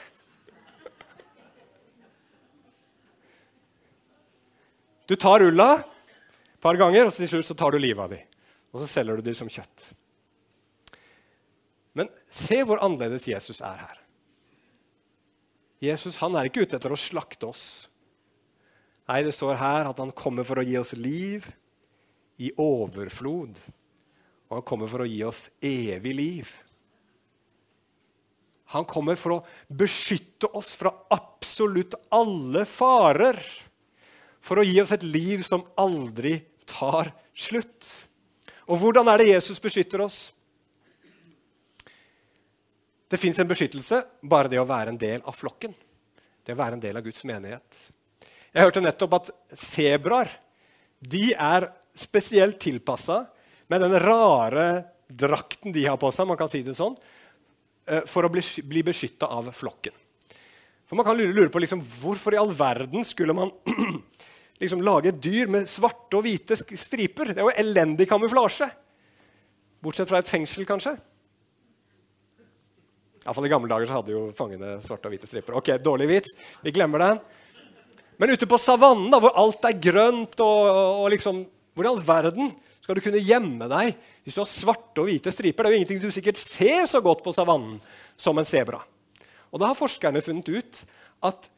Du 5.09 5.17
tar 5.17 5.43
ulla 5.43 5.79
et 5.81 6.61
par 6.61 6.77
ganger, 6.77 7.09
og 7.09 7.15
til 7.15 7.31
slutt 7.31 7.49
så 7.49 7.57
tar 7.57 7.73
du 7.73 7.81
livet 7.81 8.03
av 8.05 8.13
dem. 8.13 8.25
Og 8.75 8.83
så 8.83 8.89
selger 8.91 9.17
du 9.17 9.25
dem 9.25 9.37
som 9.39 9.49
kjøtt. 9.49 9.87
Men 11.97 12.11
se 12.31 12.61
hvor 12.67 12.83
annerledes 12.85 13.27
Jesus 13.31 13.63
er 13.65 13.81
her. 13.81 13.97
Jesus 15.83 16.19
han 16.21 16.35
er 16.37 16.49
ikke 16.49 16.67
ute 16.67 16.77
etter 16.77 16.93
å 16.93 16.99
slakte 16.99 17.49
oss. 17.49 17.65
Nei, 19.09 19.23
det 19.25 19.33
står 19.33 19.57
her 19.57 19.89
at 19.89 20.01
han 20.03 20.13
kommer 20.13 20.45
for 20.45 20.61
å 20.61 20.67
gi 20.67 20.77
oss 20.77 20.93
liv 20.99 21.47
i 22.43 22.51
overflod. 22.61 23.57
Og 24.49 24.59
han 24.59 24.67
kommer 24.69 24.91
for 24.91 25.05
å 25.05 25.09
gi 25.09 25.23
oss 25.27 25.47
evig 25.65 26.15
liv. 26.19 26.51
Han 28.75 28.85
kommer 28.85 29.17
for 29.17 29.39
å 29.39 29.45
beskytte 29.73 30.51
oss 30.59 30.75
fra 30.77 30.93
absolutt 31.15 31.97
alle 32.13 32.67
farer. 32.69 33.41
For 34.45 34.61
å 34.61 34.67
gi 34.67 34.79
oss 34.83 34.95
et 34.97 35.07
liv 35.07 35.43
som 35.47 35.65
aldri 35.79 36.39
tar 36.69 37.13
slutt. 37.37 37.89
Og 38.69 38.81
hvordan 38.81 39.09
er 39.11 39.23
det 39.23 39.31
Jesus 39.33 39.61
beskytter 39.63 40.03
oss? 40.05 40.19
Det 43.09 43.21
fins 43.21 43.39
en 43.41 43.49
beskyttelse 43.49 44.03
bare 44.29 44.51
det 44.53 44.61
å 44.61 44.69
være 44.69 44.93
en 44.93 45.01
del 45.01 45.25
av 45.25 45.37
flokken. 45.37 45.73
Det 46.45 46.53
å 46.53 46.61
være 46.61 46.77
en 46.77 46.83
del 46.83 46.99
av 47.01 47.05
Guds 47.07 47.25
menighet. 47.29 47.81
Jeg 48.53 48.65
hørte 48.65 48.83
nettopp 48.85 49.17
at 49.19 49.31
sebraer 49.57 50.35
er 50.99 51.69
spesielt 51.97 52.59
tilpassa 52.61 53.23
med 53.69 53.85
den 53.85 53.97
rare 54.01 54.69
drakten 55.09 55.73
de 55.73 55.85
har 55.87 55.97
på 56.01 56.11
seg, 56.13 56.29
man 56.29 56.39
kan 56.41 56.51
si 56.51 56.63
det 56.65 56.75
sånn, 56.77 56.97
eh, 57.87 58.05
for 58.09 58.27
å 58.27 58.33
bli, 58.33 58.43
bli 58.65 58.83
beskytta 58.85 59.29
av 59.31 59.51
flokken. 59.57 59.95
For 60.89 60.97
Man 60.97 61.05
kan 61.05 61.17
lure, 61.17 61.33
lure 61.37 61.53
på 61.53 61.61
liksom, 61.61 61.83
hvorfor 62.01 62.35
i 62.35 62.41
all 62.41 62.53
verden 62.57 63.05
skulle 63.05 63.37
man 63.37 63.53
liksom 64.63 64.83
lage 64.83 65.13
et 65.13 65.21
dyr 65.23 65.51
med 65.51 65.69
svarte 65.71 66.19
og 66.19 66.25
hvite 66.27 66.59
striper. 66.59 67.33
Det 67.33 67.43
er 67.43 67.47
jo 67.47 67.55
elendig 67.63 68.09
kamuflasje. 68.11 68.69
Bortsett 69.85 70.11
fra 70.11 70.21
et 70.23 70.31
fengsel, 70.31 70.67
kanskje. 70.67 70.97
Iallfall 73.25 73.47
i 73.47 73.53
gamle 73.53 73.71
dager 73.71 73.89
så 73.89 73.99
hadde 73.99 74.15
jo 74.15 74.23
fangene 74.35 74.79
svarte 74.85 75.07
og 75.07 75.15
hvite 75.15 75.29
striper. 75.31 75.59
Ok, 75.59 75.75
dårlig 75.83 76.09
vits. 76.11 76.35
Vi 76.65 76.75
glemmer 76.75 77.05
den. 77.05 77.21
Men 78.19 78.33
ute 78.35 78.49
på 78.51 78.59
savannen, 78.59 79.11
da, 79.13 79.21
hvor 79.23 79.37
alt 79.39 79.69
er 79.69 79.79
grønt, 79.79 80.41
og, 80.43 80.71
og 81.05 81.07
liksom, 81.15 81.45
hvor 81.77 81.87
i 81.87 81.91
all 81.93 82.03
verden 82.03 82.51
skal 82.83 82.99
du 82.99 83.05
kunne 83.05 83.21
gjemme 83.23 83.69
deg 83.71 83.93
hvis 84.25 84.37
du 84.37 84.41
har 84.43 84.49
svarte 84.51 85.03
og 85.03 85.11
hvite 85.11 85.33
striper? 85.33 85.65
Det 85.65 85.69
er 85.69 85.75
jo 85.77 85.81
ingenting 85.83 86.01
du 86.03 86.11
sikkert 86.13 86.41
ser 86.41 86.89
så 86.91 87.03
godt 87.05 87.23
på 87.25 87.35
savannen 87.37 87.79
som 88.19 88.39
en 88.41 88.49
sebra. 88.49 88.81
Og 89.53 89.61
da 89.61 89.71
har 89.71 89.79
forskerne 89.79 90.23
funnet 90.25 90.51
ut 90.51 90.83
at 91.29 91.51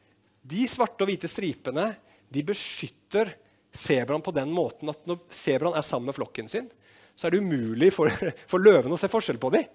de 0.51 0.67
svarte 0.69 1.05
og 1.05 1.09
hvite 1.09 1.29
stripene 1.31 1.89
de 2.31 2.43
beskytter 2.47 3.35
sebraen 3.75 4.23
på 4.23 4.33
den 4.35 4.51
måten 4.55 4.91
at 4.91 5.03
når 5.07 5.19
sebraen 5.35 5.77
er 5.77 5.85
sammen 5.85 6.11
med 6.11 6.17
flokken 6.17 6.49
sin, 6.51 6.67
så 7.15 7.27
er 7.27 7.35
det 7.35 7.43
umulig 7.43 7.91
for, 7.95 8.11
for 8.51 8.63
løvene 8.63 8.95
å 8.95 8.99
se 8.99 9.11
forskjell 9.11 9.39
på 9.41 9.51
dem. 9.55 9.67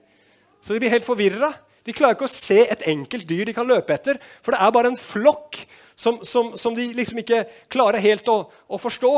Så 0.60 0.74
de 0.74 0.82
blir 0.82 0.92
helt 0.92 1.06
forvirra. 1.06 1.52
De 1.86 1.94
klarer 1.94 2.16
ikke 2.16 2.26
å 2.26 2.32
se 2.32 2.58
et 2.64 2.86
enkelt 2.90 3.28
dyr 3.28 3.46
de 3.46 3.54
kan 3.54 3.68
løpe 3.68 3.94
etter, 3.94 4.18
for 4.42 4.54
det 4.54 4.62
er 4.64 4.72
bare 4.74 4.90
en 4.90 4.98
flokk 4.98 5.60
som, 5.94 6.18
som, 6.26 6.50
som 6.58 6.74
de 6.74 6.88
liksom 6.96 7.20
ikke 7.22 7.44
klarer 7.72 8.02
helt 8.02 8.26
å, 8.28 8.40
å, 8.66 8.80
forstå. 8.80 9.12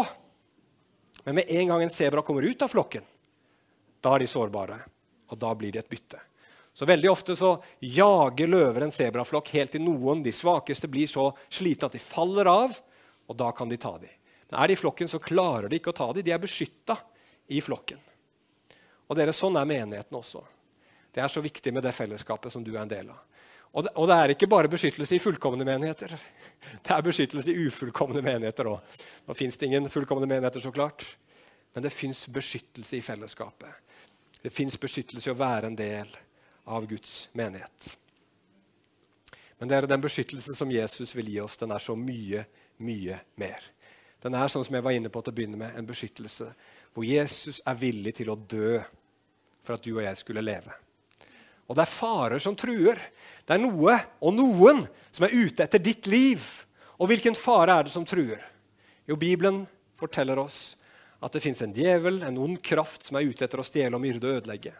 Men 1.24 1.40
med 1.40 1.48
en 1.48 1.72
gang 1.72 1.84
en 1.86 1.92
sebra 1.92 2.22
kommer 2.26 2.44
ut 2.44 2.60
av 2.62 2.70
flokken, 2.72 3.06
da 4.04 4.12
er 4.14 4.22
de 4.22 4.28
sårbare, 4.30 4.76
og 5.32 5.40
da 5.40 5.54
blir 5.56 5.72
de 5.72 5.80
et 5.80 5.88
bytte. 5.88 6.20
Så 6.76 6.86
Veldig 6.86 7.08
ofte 7.10 7.34
så 7.34 7.56
jager 7.82 8.52
løver 8.52 8.84
en 8.84 8.92
sebraflokk 8.94 9.48
helt 9.56 9.72
til 9.74 9.82
noen, 9.82 10.20
de 10.22 10.30
svakeste, 10.36 10.90
blir 10.92 11.08
så 11.10 11.32
slitne 11.50 11.88
at 11.88 11.96
de 11.96 12.02
faller 12.02 12.52
av, 12.52 12.76
og 13.28 13.36
da 13.36 13.52
kan 13.52 13.68
de 13.68 13.78
ta 13.80 13.94
dem. 14.00 14.12
Men 14.48 14.60
er 14.62 14.70
de 14.70 14.76
i 14.76 14.80
flokken, 14.80 15.08
så 15.08 15.20
klarer 15.20 15.68
de 15.68 15.78
ikke 15.78 15.92
å 15.92 15.96
ta 15.96 16.08
dem. 16.12 16.24
De 16.24 16.32
er 16.32 16.40
beskytta 16.40 16.96
i 17.52 17.60
flokken. 17.60 18.00
Og 19.08 19.16
dere, 19.16 19.34
Sånn 19.36 19.56
er 19.60 19.68
menigheten 19.68 20.16
også. 20.16 20.42
Det 21.12 21.20
er 21.24 21.32
så 21.32 21.42
viktig 21.44 21.72
med 21.74 21.84
det 21.84 21.92
fellesskapet 21.96 22.52
som 22.52 22.64
du 22.64 22.74
er 22.74 22.82
en 22.82 22.90
del 22.90 23.10
av. 23.12 23.20
Og 23.76 23.84
det, 23.84 23.92
og 24.00 24.08
det 24.08 24.16
er 24.16 24.32
ikke 24.32 24.48
bare 24.48 24.70
beskyttelse 24.72 25.16
i 25.16 25.20
fullkomne 25.20 25.64
menigheter. 25.68 26.14
Det 26.84 26.94
er 26.94 27.04
beskyttelse 27.04 27.52
i 27.52 27.66
ufullkomne 27.68 28.22
menigheter 28.24 28.70
òg. 28.70 28.96
Nå 29.28 29.36
fins 29.36 29.60
det 29.60 29.68
ingen 29.68 29.90
fullkomne 29.92 30.26
menigheter, 30.26 30.64
så 30.64 30.72
klart. 30.72 31.04
Men 31.76 31.84
det 31.84 31.92
fins 31.92 32.24
beskyttelse 32.32 32.96
i 32.96 33.04
fellesskapet. 33.04 33.68
Det 34.42 34.50
fins 34.50 34.78
beskyttelse 34.80 35.28
i 35.28 35.34
å 35.34 35.38
være 35.38 35.68
en 35.68 35.76
del 35.76 36.08
av 36.64 36.86
Guds 36.88 37.28
menighet. 37.36 37.90
Men 39.58 39.68
det 39.68 39.76
er 39.76 39.88
den 39.90 40.02
beskyttelsen 40.02 40.56
som 40.56 40.72
Jesus 40.72 41.12
vil 41.16 41.28
gi 41.28 41.40
oss, 41.42 41.58
den 41.60 41.74
er 41.74 41.82
så 41.82 41.96
mye, 41.98 42.46
mye 42.84 43.18
mer. 43.40 43.62
Den 44.22 44.34
er 44.34 44.50
sånn 44.50 44.64
som 44.66 44.74
jeg 44.74 44.84
var 44.84 44.96
inne 44.96 45.10
på 45.12 45.22
til 45.22 45.34
å 45.34 45.36
begynne 45.36 45.60
med, 45.60 45.74
en 45.76 45.86
beskyttelse 45.86 46.50
hvor 46.94 47.06
Jesus 47.06 47.60
er 47.68 47.78
villig 47.78 48.16
til 48.18 48.32
å 48.32 48.38
dø 48.38 48.80
for 49.62 49.76
at 49.76 49.84
du 49.84 49.92
og 49.92 50.02
jeg 50.02 50.18
skulle 50.18 50.42
leve. 50.42 50.72
Og 51.68 51.76
det 51.76 51.84
er 51.84 51.92
farer 51.92 52.40
som 52.42 52.56
truer. 52.56 52.98
Det 53.44 53.54
er 53.54 53.60
noe 53.60 53.98
og 54.24 54.34
noen 54.34 54.86
som 55.12 55.26
er 55.26 55.36
ute 55.36 55.66
etter 55.66 55.82
ditt 55.82 56.08
liv. 56.08 56.42
Og 56.98 57.10
hvilken 57.10 57.36
fare 57.38 57.76
er 57.76 57.86
det 57.86 57.92
som 57.92 58.06
truer? 58.08 58.40
Jo, 59.06 59.18
Bibelen 59.20 59.66
forteller 60.00 60.40
oss 60.40 60.78
at 61.22 61.34
det 61.34 61.42
fins 61.42 61.60
en 61.62 61.74
djevel, 61.74 62.22
en 62.22 62.38
ond 62.40 62.58
kraft, 62.64 63.04
som 63.04 63.18
er 63.18 63.28
ute 63.28 63.44
etter 63.44 63.60
å 63.60 63.66
stjele 63.66 63.98
og 63.98 64.02
myrde 64.02 64.26
og 64.26 64.40
ødelegge. 64.40 64.72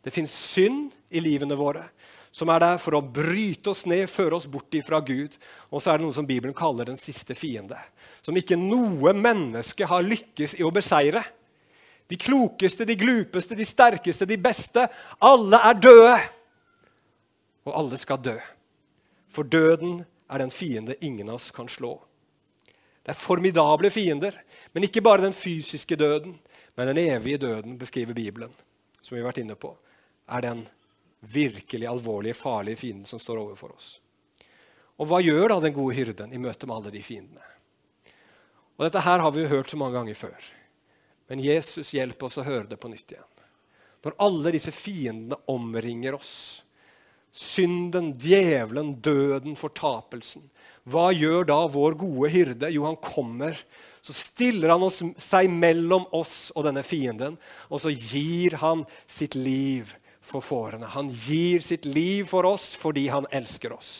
Det 0.00 0.12
fins 0.14 0.32
synd 0.32 0.90
i 1.12 1.20
livene 1.20 1.58
våre, 1.58 1.84
som 2.30 2.50
er 2.54 2.62
der 2.62 2.78
for 2.78 2.94
å 2.94 3.02
bryte 3.02 3.72
oss 3.72 3.82
ned, 3.90 4.06
føre 4.10 4.38
oss 4.38 4.46
bort 4.50 4.74
ifra 4.78 5.00
Gud. 5.02 5.34
Og 5.70 5.82
så 5.82 5.92
er 5.92 5.98
det 5.98 6.06
noe 6.06 6.14
som 6.14 6.28
Bibelen 6.28 6.54
kaller 6.56 6.86
den 6.86 7.00
siste 7.00 7.34
fiende, 7.34 7.78
som 8.22 8.36
ikke 8.38 8.58
noe 8.58 9.14
menneske 9.16 9.88
har 9.90 10.06
lykkes 10.06 10.56
i 10.60 10.66
å 10.66 10.72
beseire. 10.74 11.24
De 12.10 12.18
klokeste, 12.18 12.86
de 12.86 12.96
glupeste, 12.98 13.58
de 13.58 13.66
sterkeste, 13.66 14.26
de 14.26 14.38
beste. 14.40 14.86
Alle 15.22 15.60
er 15.70 15.82
døde. 15.82 16.14
Og 17.66 17.74
alle 17.82 17.98
skal 18.02 18.22
dø. 18.22 18.38
For 19.30 19.46
døden 19.46 20.00
er 20.30 20.42
den 20.42 20.50
fiende 20.54 20.98
ingen 21.06 21.30
av 21.30 21.38
oss 21.38 21.50
kan 21.54 21.70
slå. 21.70 21.96
Det 23.02 23.14
er 23.14 23.18
formidable 23.18 23.90
fiender, 23.90 24.34
men 24.74 24.86
ikke 24.86 25.02
bare 25.02 25.24
den 25.24 25.34
fysiske 25.34 25.96
døden, 25.98 26.34
men 26.76 26.90
den 26.90 26.98
evige 27.00 27.40
døden, 27.42 27.78
beskriver 27.78 28.14
Bibelen, 28.14 28.52
som 29.02 29.14
vi 29.16 29.22
har 29.22 29.30
vært 29.30 29.40
inne 29.42 29.56
på, 29.58 29.72
er 30.30 30.44
den 30.44 30.66
virkelig 31.20 31.88
alvorlige, 31.88 32.38
farlige 32.38 32.80
fienden 32.80 33.08
som 33.08 33.20
står 33.20 33.42
overfor 33.42 33.74
oss. 33.74 33.90
Og 35.00 35.08
hva 35.08 35.20
gjør 35.24 35.54
da 35.54 35.60
den 35.64 35.76
gode 35.76 35.96
hyrden 35.96 36.32
i 36.32 36.40
møte 36.40 36.68
med 36.68 36.76
alle 36.76 36.92
de 36.94 37.02
fiendene? 37.04 37.44
Og 38.76 38.86
Dette 38.86 39.04
her 39.04 39.20
har 39.20 39.32
vi 39.32 39.44
jo 39.44 39.52
hørt 39.52 39.70
så 39.72 39.76
mange 39.80 39.96
ganger 39.96 40.16
før. 40.16 40.48
Men 41.28 41.42
Jesus 41.44 41.92
hjelper 41.94 42.28
oss 42.28 42.40
å 42.40 42.46
høre 42.46 42.68
det 42.68 42.80
på 42.80 42.88
nytt 42.90 43.12
igjen. 43.12 43.26
Når 44.04 44.16
alle 44.24 44.52
disse 44.56 44.72
fiendene 44.72 45.36
omringer 45.52 46.16
oss, 46.16 46.34
synden, 47.32 48.14
djevelen, 48.18 48.96
døden, 49.02 49.54
fortapelsen. 49.58 50.48
Hva 50.88 51.10
gjør 51.14 51.46
da 51.50 51.58
vår 51.70 51.96
gode 52.00 52.30
hyrde? 52.32 52.70
Jo, 52.74 52.86
han 52.88 52.98
kommer. 53.04 53.58
Så 54.02 54.16
stiller 54.16 54.72
han 54.72 54.82
oss, 54.82 55.02
seg 55.20 55.50
mellom 55.52 56.08
oss 56.16 56.48
og 56.56 56.64
denne 56.66 56.82
fienden, 56.86 57.36
og 57.68 57.82
så 57.82 57.92
gir 57.92 58.56
han 58.62 58.86
sitt 59.06 59.36
liv 59.36 59.92
for 60.30 60.44
fårene. 60.44 60.88
Han 60.94 61.10
gir 61.10 61.60
sitt 61.64 61.84
liv 61.84 62.28
for 62.30 62.46
oss 62.48 62.72
fordi 62.78 63.08
han 63.10 63.28
elsker 63.34 63.74
oss. 63.74 63.92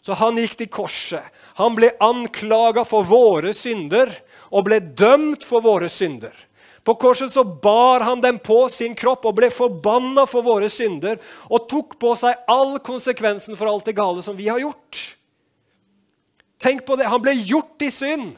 Så 0.00 0.14
han 0.16 0.38
gikk 0.38 0.54
til 0.56 0.70
korset. 0.72 1.24
Han 1.58 1.74
ble 1.76 1.90
anklaga 2.00 2.84
for 2.86 3.04
våre 3.04 3.52
synder 3.56 4.12
og 4.48 4.68
ble 4.68 4.78
dømt 4.80 5.44
for 5.44 5.64
våre 5.64 5.90
synder. 5.92 6.32
På 6.86 6.94
korset 6.96 7.28
så 7.34 7.42
bar 7.44 8.00
han 8.06 8.22
dem 8.24 8.38
på 8.40 8.62
sin 8.72 8.94
kropp 8.96 9.26
og 9.28 9.34
ble 9.36 9.50
forbanna 9.52 10.24
for 10.30 10.46
våre 10.46 10.70
synder 10.72 11.18
og 11.50 11.66
tok 11.68 11.98
på 12.00 12.14
seg 12.16 12.46
all 12.48 12.78
konsekvensen 12.80 13.58
for 13.58 13.68
alt 13.68 13.90
det 13.90 13.96
gale 13.98 14.24
som 14.24 14.38
vi 14.38 14.48
har 14.48 14.62
gjort. 14.62 15.02
Tenk 16.58 16.86
på 16.86 16.96
det. 16.96 17.10
Han 17.10 17.20
ble 17.22 17.34
gjort 17.36 17.84
i 17.84 17.90
synd, 17.92 18.32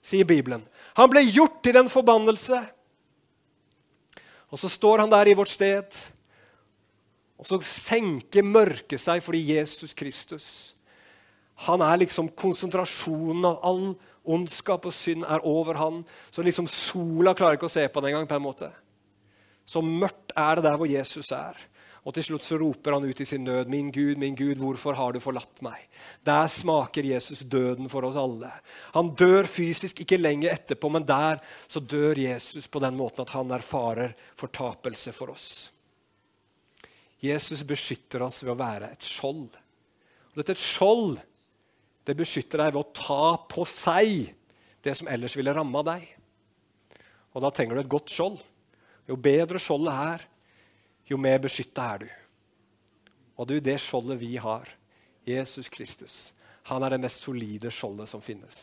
sier 0.00 0.24
Bibelen. 0.24 0.64
Han 0.96 1.10
ble 1.12 1.26
gjort 1.26 1.60
til 1.66 1.76
en 1.76 1.90
forbannelse. 1.92 2.62
Og 4.52 4.60
så 4.60 4.70
står 4.70 5.04
han 5.04 5.12
der 5.12 5.30
i 5.30 5.36
vårt 5.36 5.52
sted, 5.52 5.96
og 7.38 7.46
så 7.48 7.58
senker 7.66 8.46
mørket 8.46 9.00
seg 9.02 9.22
fordi 9.24 9.40
Jesus 9.56 9.92
Kristus 9.96 10.48
han 11.54 11.82
er 11.86 12.00
liksom 12.02 12.32
konsentrasjonen 12.34 13.44
av 13.46 13.60
all 13.62 13.84
ondskap 14.24 14.88
og 14.88 14.94
synd 14.94 15.26
er 15.28 15.44
over 15.46 15.78
han. 15.78 16.00
Så 16.34 16.42
liksom 16.42 16.66
sola 16.70 17.34
klarer 17.36 17.58
ikke 17.58 17.68
å 17.70 17.74
se 17.74 17.84
på 17.88 18.02
den 18.02 18.10
engang. 18.10 18.26
på 18.26 18.34
en 18.34 18.42
måte. 18.42 18.70
Så 19.64 19.80
mørkt 19.80 20.34
er 20.36 20.56
det 20.56 20.64
der 20.64 20.76
hvor 20.76 20.90
Jesus 20.90 21.30
er. 21.32 21.54
Og 22.04 22.12
til 22.12 22.26
slutt 22.26 22.44
så 22.44 22.58
roper 22.60 22.92
han 22.98 23.06
ut 23.08 23.20
i 23.20 23.24
sin 23.24 23.44
nød, 23.44 23.68
'Min 23.68 23.90
Gud, 23.90 24.18
min 24.18 24.34
Gud, 24.36 24.58
hvorfor 24.60 24.92
har 24.94 25.12
du 25.12 25.20
forlatt 25.20 25.62
meg?' 25.62 25.88
Der 26.24 26.48
smaker 26.48 27.02
Jesus 27.02 27.40
døden 27.40 27.88
for 27.88 28.04
oss 28.04 28.16
alle. 28.16 28.52
Han 28.92 29.14
dør 29.14 29.44
fysisk 29.48 30.00
ikke 30.00 30.20
lenge 30.20 30.50
etterpå, 30.50 30.90
men 30.92 31.06
der 31.06 31.40
så 31.66 31.80
dør 31.80 32.18
Jesus 32.18 32.66
på 32.66 32.78
den 32.78 32.96
måten 32.96 33.22
at 33.22 33.30
han 33.30 33.50
erfarer 33.50 34.14
fortapelse 34.36 35.12
for 35.12 35.30
oss. 35.30 35.70
Jesus 37.20 37.62
beskytter 37.62 38.22
oss 38.22 38.42
ved 38.44 38.52
å 38.52 38.60
være 38.60 38.92
et 38.92 39.02
skjold. 39.02 39.48
Og 40.32 40.36
dette 40.36 40.52
et 40.52 40.58
skjold 40.58 41.18
det 42.04 42.16
beskytter 42.18 42.60
deg 42.60 42.74
ved 42.74 42.82
å 42.82 42.92
ta 42.92 43.36
på 43.48 43.64
seg 43.64 44.34
det 44.84 44.92
som 44.98 45.08
ellers 45.08 45.36
ville 45.38 45.54
ramma 45.56 45.80
deg. 45.86 46.04
Og 47.32 47.42
da 47.42 47.50
trenger 47.50 47.78
du 47.78 47.80
et 47.80 47.94
godt 47.94 48.12
skjold. 48.12 48.36
Jo 49.08 49.16
bedre 49.20 49.60
skjoldet 49.60 49.94
er, 49.94 50.26
jo 51.04 51.18
mer 51.20 51.38
beskytta 51.42 51.88
er 51.94 52.04
du. 52.04 52.08
Og 53.36 53.50
er 53.50 53.60
det 53.64 53.76
skjoldet 53.82 54.20
vi 54.20 54.36
har. 54.36 54.68
Jesus 55.26 55.68
Kristus. 55.68 56.32
Han 56.70 56.82
er 56.82 56.94
det 56.94 57.02
mest 57.04 57.24
solide 57.24 57.70
skjoldet 57.72 58.08
som 58.08 58.22
finnes. 58.24 58.58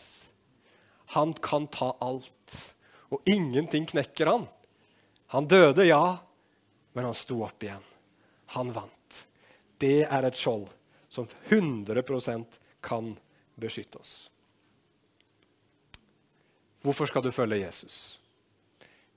Han 1.13 1.33
kan 1.33 1.67
ta 1.67 1.91
alt, 1.99 2.57
og 3.11 3.21
ingenting 3.29 3.85
knekker 3.89 4.29
han. 4.29 4.45
Han 5.33 5.47
døde, 5.47 5.85
ja, 5.85 6.17
men 6.93 7.09
han 7.09 7.17
sto 7.17 7.41
opp 7.43 7.63
igjen. 7.63 7.83
Han 8.55 8.71
vant. 8.73 9.19
Det 9.81 10.05
er 10.05 10.27
et 10.27 10.37
skjold 10.37 10.69
som 11.11 11.27
100% 11.49 12.59
kan 12.81 13.13
beskytte 13.59 13.99
oss. 13.99 14.15
Hvorfor 16.81 17.05
skal 17.05 17.23
du 17.25 17.31
følge 17.31 17.61
Jesus? 17.61 18.19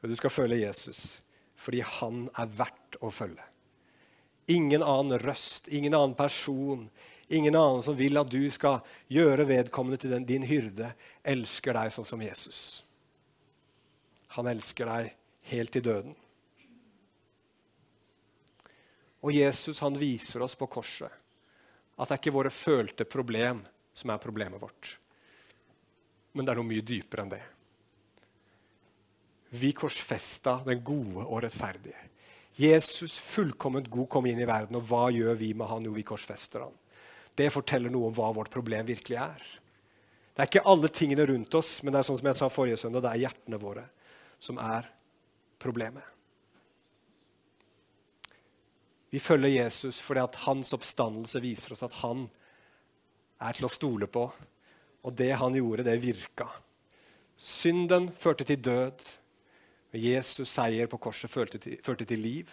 Du 0.03 0.17
skal 0.17 0.31
følge 0.31 0.67
Jesus 0.67 1.24
fordi 1.64 1.81
han 1.98 2.27
er 2.37 2.50
verdt 2.59 2.98
å 3.00 3.11
følge. 3.14 3.44
Ingen 4.53 4.85
annen 4.85 5.18
røst, 5.22 5.70
ingen 5.72 5.94
annen 5.96 6.16
person, 6.18 6.90
ingen 7.33 7.57
annen 7.57 7.83
som 7.83 7.96
vil 7.96 8.20
at 8.20 8.29
du 8.29 8.42
skal 8.53 8.83
gjøre 9.09 9.46
vedkommende 9.48 10.00
til 10.03 10.12
den, 10.12 10.27
din 10.29 10.44
hyrde, 10.44 10.92
elsker 11.24 11.77
deg 11.77 11.94
sånn 11.94 12.09
som 12.09 12.22
Jesus. 12.22 12.59
Han 14.37 14.50
elsker 14.50 14.90
deg 14.90 15.14
helt 15.48 15.72
til 15.72 15.87
døden. 15.87 16.18
Og 19.24 19.33
Jesus 19.33 19.81
han 19.81 19.96
viser 19.96 20.44
oss 20.44 20.57
på 20.59 20.68
korset 20.68 21.09
at 21.94 22.11
det 22.11 22.16
er 22.16 22.20
ikke 22.20 22.35
våre 22.35 22.53
følte 22.53 23.07
problem 23.09 23.62
som 23.94 24.11
er 24.11 24.20
problemet 24.20 24.61
vårt. 24.61 24.96
Men 26.35 26.44
det 26.44 26.53
er 26.53 26.59
noe 26.59 26.68
mye 26.68 26.85
dypere 26.85 27.24
enn 27.24 27.33
det. 27.37 27.42
Vi 29.55 29.71
korsfesta 29.77 30.59
den 30.67 30.83
gode 30.87 31.25
og 31.25 31.45
rettferdige. 31.45 31.99
Jesus, 32.59 33.17
fullkomment 33.19 33.88
god, 33.90 34.09
kom 34.11 34.27
inn 34.31 34.40
i 34.43 34.47
verden, 34.47 34.79
og 34.79 34.87
hva 34.87 35.09
gjør 35.14 35.35
vi 35.38 35.53
med 35.59 35.71
han? 35.71 35.87
Jo, 35.87 35.95
vi 35.95 36.07
korsfester 36.07 36.67
han. 36.67 36.75
Det 37.35 37.51
forteller 37.51 37.90
noe 37.90 38.11
om 38.11 38.14
hva 38.14 38.31
vårt 38.35 38.53
problem 38.55 38.87
virkelig 38.87 39.19
er. 39.19 39.47
Det 40.35 40.43
er 40.43 40.51
ikke 40.51 40.67
alle 40.71 40.90
tingene 40.90 41.27
rundt 41.31 41.55
oss, 41.59 41.77
men 41.83 41.95
det 41.95 42.01
er 42.01 42.07
sånn 42.09 42.19
som 42.19 42.31
jeg 42.31 42.38
sa 42.38 42.51
forrige 42.51 42.79
søndag, 42.83 43.05
det 43.05 43.12
er 43.12 43.25
hjertene 43.27 43.59
våre 43.62 43.88
som 44.43 44.59
er 44.62 44.87
problemet. 45.62 46.07
Vi 49.14 49.21
følger 49.23 49.53
Jesus 49.62 50.01
fordi 50.03 50.25
at 50.25 50.40
hans 50.43 50.75
oppstandelse 50.75 51.43
viser 51.43 51.77
oss 51.77 51.85
at 51.87 51.95
han 52.01 52.27
er 53.38 53.55
til 53.55 53.69
å 53.69 53.71
stole 53.71 54.09
på. 54.11 54.25
Og 55.05 55.14
det 55.14 55.31
han 55.38 55.55
gjorde, 55.55 55.85
det 55.87 56.01
virka. 56.03 56.49
Synden 57.38 58.09
førte 58.19 58.47
til 58.49 58.59
død. 58.59 59.07
Jesus' 60.00 60.50
seier 60.50 60.88
på 60.90 60.98
korset 60.98 61.30
førte 61.30 61.61
til, 61.62 61.78
førte 61.85 62.07
til 62.09 62.22
liv. 62.22 62.50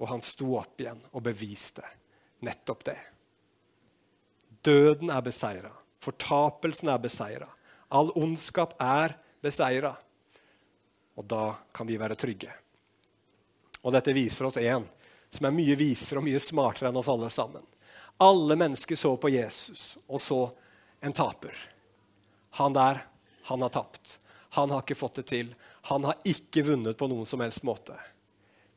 Og 0.00 0.08
han 0.10 0.22
sto 0.24 0.56
opp 0.58 0.80
igjen 0.80 1.02
og 1.12 1.24
beviste 1.26 1.84
nettopp 2.42 2.86
det. 2.88 2.98
Døden 4.62 5.10
er 5.10 5.22
beseira. 5.22 5.72
Fortapelsen 6.02 6.90
er 6.90 7.02
beseira. 7.02 7.48
All 7.92 8.10
ondskap 8.18 8.74
er 8.82 9.16
beseira. 9.42 9.94
Og 11.18 11.26
da 11.28 11.54
kan 11.74 11.86
vi 11.86 11.98
være 12.00 12.16
trygge. 12.18 12.50
Og 13.82 13.94
dette 13.94 14.14
viser 14.14 14.48
oss 14.48 14.58
en 14.62 14.86
som 15.32 15.48
er 15.48 15.54
mye 15.56 15.76
visere 15.78 16.20
og 16.20 16.26
mye 16.26 16.40
smartere 16.42 16.90
enn 16.90 16.98
oss 17.00 17.10
alle 17.10 17.30
sammen. 17.32 17.64
Alle 18.22 18.56
mennesker 18.58 18.98
så 18.98 19.14
på 19.16 19.32
Jesus 19.32 19.96
og 20.06 20.20
så 20.22 20.40
en 21.02 21.14
taper. 21.16 21.56
Han 22.58 22.74
der, 22.76 23.06
han 23.48 23.62
har 23.64 23.72
tapt. 23.74 24.18
Han 24.54 24.70
har 24.70 24.84
ikke 24.84 24.98
fått 24.98 25.22
det 25.22 25.26
til. 25.30 25.54
Han 25.90 26.04
har 26.06 26.20
ikke 26.28 26.64
vunnet 26.66 26.98
på 26.98 27.08
noen 27.10 27.26
som 27.26 27.42
helst 27.42 27.64
måte. 27.66 27.96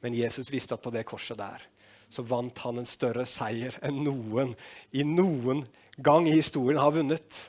Men 0.01 0.17
Jesus 0.17 0.51
visste 0.53 0.77
at 0.77 0.83
på 0.83 0.93
det 0.93 1.05
korset 1.07 1.37
der 1.39 1.63
så 2.09 2.23
vant 2.23 2.57
han 2.63 2.79
en 2.79 2.87
større 2.87 3.25
seier 3.27 3.75
enn 3.83 4.03
noen 4.05 4.53
i 4.95 5.03
noen 5.07 5.65
gang 5.97 6.27
i 6.29 6.35
historien 6.37 6.79
har 6.79 6.93
vunnet. 6.95 7.39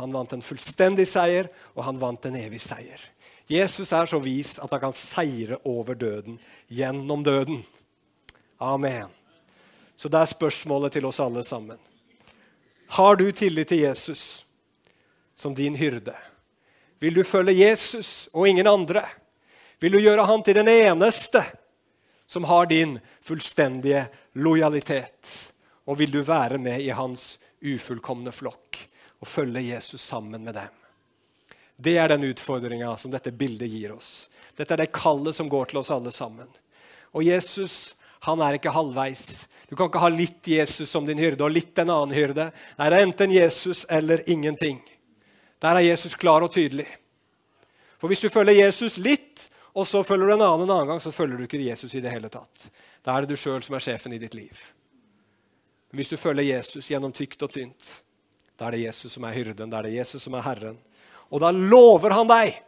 Han 0.00 0.14
vant 0.14 0.32
en 0.32 0.44
fullstendig 0.44 1.06
seier, 1.08 1.50
og 1.76 1.84
han 1.84 2.00
vant 2.00 2.24
en 2.26 2.38
evig 2.40 2.62
seier. 2.64 3.00
Jesus 3.50 3.92
er 3.92 4.08
så 4.08 4.20
vis 4.22 4.56
at 4.62 4.72
han 4.72 4.80
kan 4.80 4.96
seire 4.96 5.58
over 5.68 5.98
døden 5.98 6.38
gjennom 6.72 7.24
døden. 7.26 7.60
Amen. 8.62 9.10
Så 9.96 10.08
det 10.08 10.22
er 10.22 10.30
spørsmålet 10.30 10.96
til 10.96 11.06
oss 11.06 11.20
alle 11.20 11.44
sammen. 11.44 11.78
Har 12.96 13.16
du 13.16 13.28
tillit 13.30 13.68
til 13.68 13.84
Jesus 13.84 14.46
som 15.36 15.54
din 15.54 15.76
hyrde? 15.76 16.14
Vil 17.02 17.14
du 17.18 17.24
følge 17.26 17.56
Jesus 17.64 18.28
og 18.30 18.46
ingen 18.46 18.68
andre? 18.70 19.02
Vil 19.82 19.96
du 19.96 19.98
gjøre 19.98 20.22
han 20.22 20.42
til 20.46 20.54
den 20.60 20.68
eneste 20.70 21.40
som 22.30 22.46
har 22.46 22.68
din 22.70 22.92
fullstendige 23.26 24.04
lojalitet? 24.38 25.32
Og 25.90 25.98
vil 25.98 26.12
du 26.14 26.20
være 26.22 26.60
med 26.62 26.78
i 26.78 26.92
hans 26.94 27.40
ufullkomne 27.58 28.30
flokk 28.30 28.78
og 29.18 29.26
følge 29.26 29.64
Jesus 29.72 30.04
sammen 30.04 30.46
med 30.46 30.54
dem? 30.60 30.70
Det 31.74 31.96
er 31.98 32.14
den 32.14 32.28
utfordringa 32.28 32.94
som 32.94 33.10
dette 33.10 33.34
bildet 33.34 33.74
gir 33.74 33.96
oss. 33.96 34.30
Dette 34.54 34.76
er 34.76 34.84
det 34.84 34.92
kallet 34.94 35.34
som 35.34 35.50
går 35.50 35.72
til 35.72 35.82
oss 35.82 35.90
alle 35.90 36.14
sammen. 36.14 36.46
Og 37.18 37.26
Jesus 37.26 37.96
han 38.22 38.46
er 38.46 38.60
ikke 38.60 38.70
halvveis. 38.70 39.48
Du 39.66 39.74
kan 39.74 39.90
ikke 39.90 40.06
ha 40.06 40.14
litt 40.14 40.46
Jesus 40.46 40.94
som 40.94 41.02
din 41.10 41.18
hyrde 41.18 41.42
og 41.42 41.50
litt 41.50 41.82
en 41.82 41.90
annen 41.90 42.14
hyrde. 42.14 42.52
Nei, 42.78 42.86
det 42.86 42.94
er 42.94 43.06
enten 43.10 43.34
Jesus 43.34 43.82
eller 43.90 44.22
ingenting. 44.30 44.78
Der 45.62 45.78
er 45.78 45.86
Jesus 45.86 46.14
klar 46.18 46.42
og 46.42 46.52
tydelig. 46.52 46.88
For 48.02 48.10
hvis 48.10 48.22
du 48.24 48.28
følger 48.34 48.64
Jesus 48.64 48.96
litt, 48.98 49.46
og 49.72 49.86
så 49.86 50.02
følger 50.04 50.26
du 50.26 50.34
en 50.34 50.42
annen 50.42 50.66
en 50.66 50.74
annen 50.74 50.88
gang, 50.90 51.00
så 51.00 51.14
følger 51.14 51.38
du 51.38 51.46
ikke 51.46 51.62
Jesus 51.62 51.94
i 51.94 52.02
det 52.02 52.10
hele 52.12 52.28
tatt. 52.32 52.66
Da 53.02 53.14
er 53.14 53.22
det 53.22 53.32
du 53.32 53.40
sjøl 53.40 53.62
som 53.64 53.76
er 53.78 53.84
sjefen 53.84 54.12
i 54.12 54.20
ditt 54.20 54.34
liv. 54.34 54.58
Men 55.90 56.00
hvis 56.00 56.10
du 56.12 56.18
følger 56.18 56.48
Jesus 56.48 56.90
gjennom 56.90 57.14
tykt 57.14 57.44
og 57.46 57.52
tynt, 57.54 57.92
da 58.58 58.66
er 58.66 58.76
det 58.76 58.86
Jesus 58.88 59.14
som 59.14 59.24
er 59.28 59.36
hyrden, 59.36 59.70
da 59.70 59.78
er 59.78 59.88
det 59.88 59.94
Jesus 59.96 60.26
som 60.26 60.34
er 60.34 60.44
Herren. 60.44 60.76
Og 61.30 61.40
da 61.40 61.52
lover 61.54 62.14
han 62.16 62.28
deg 62.28 62.58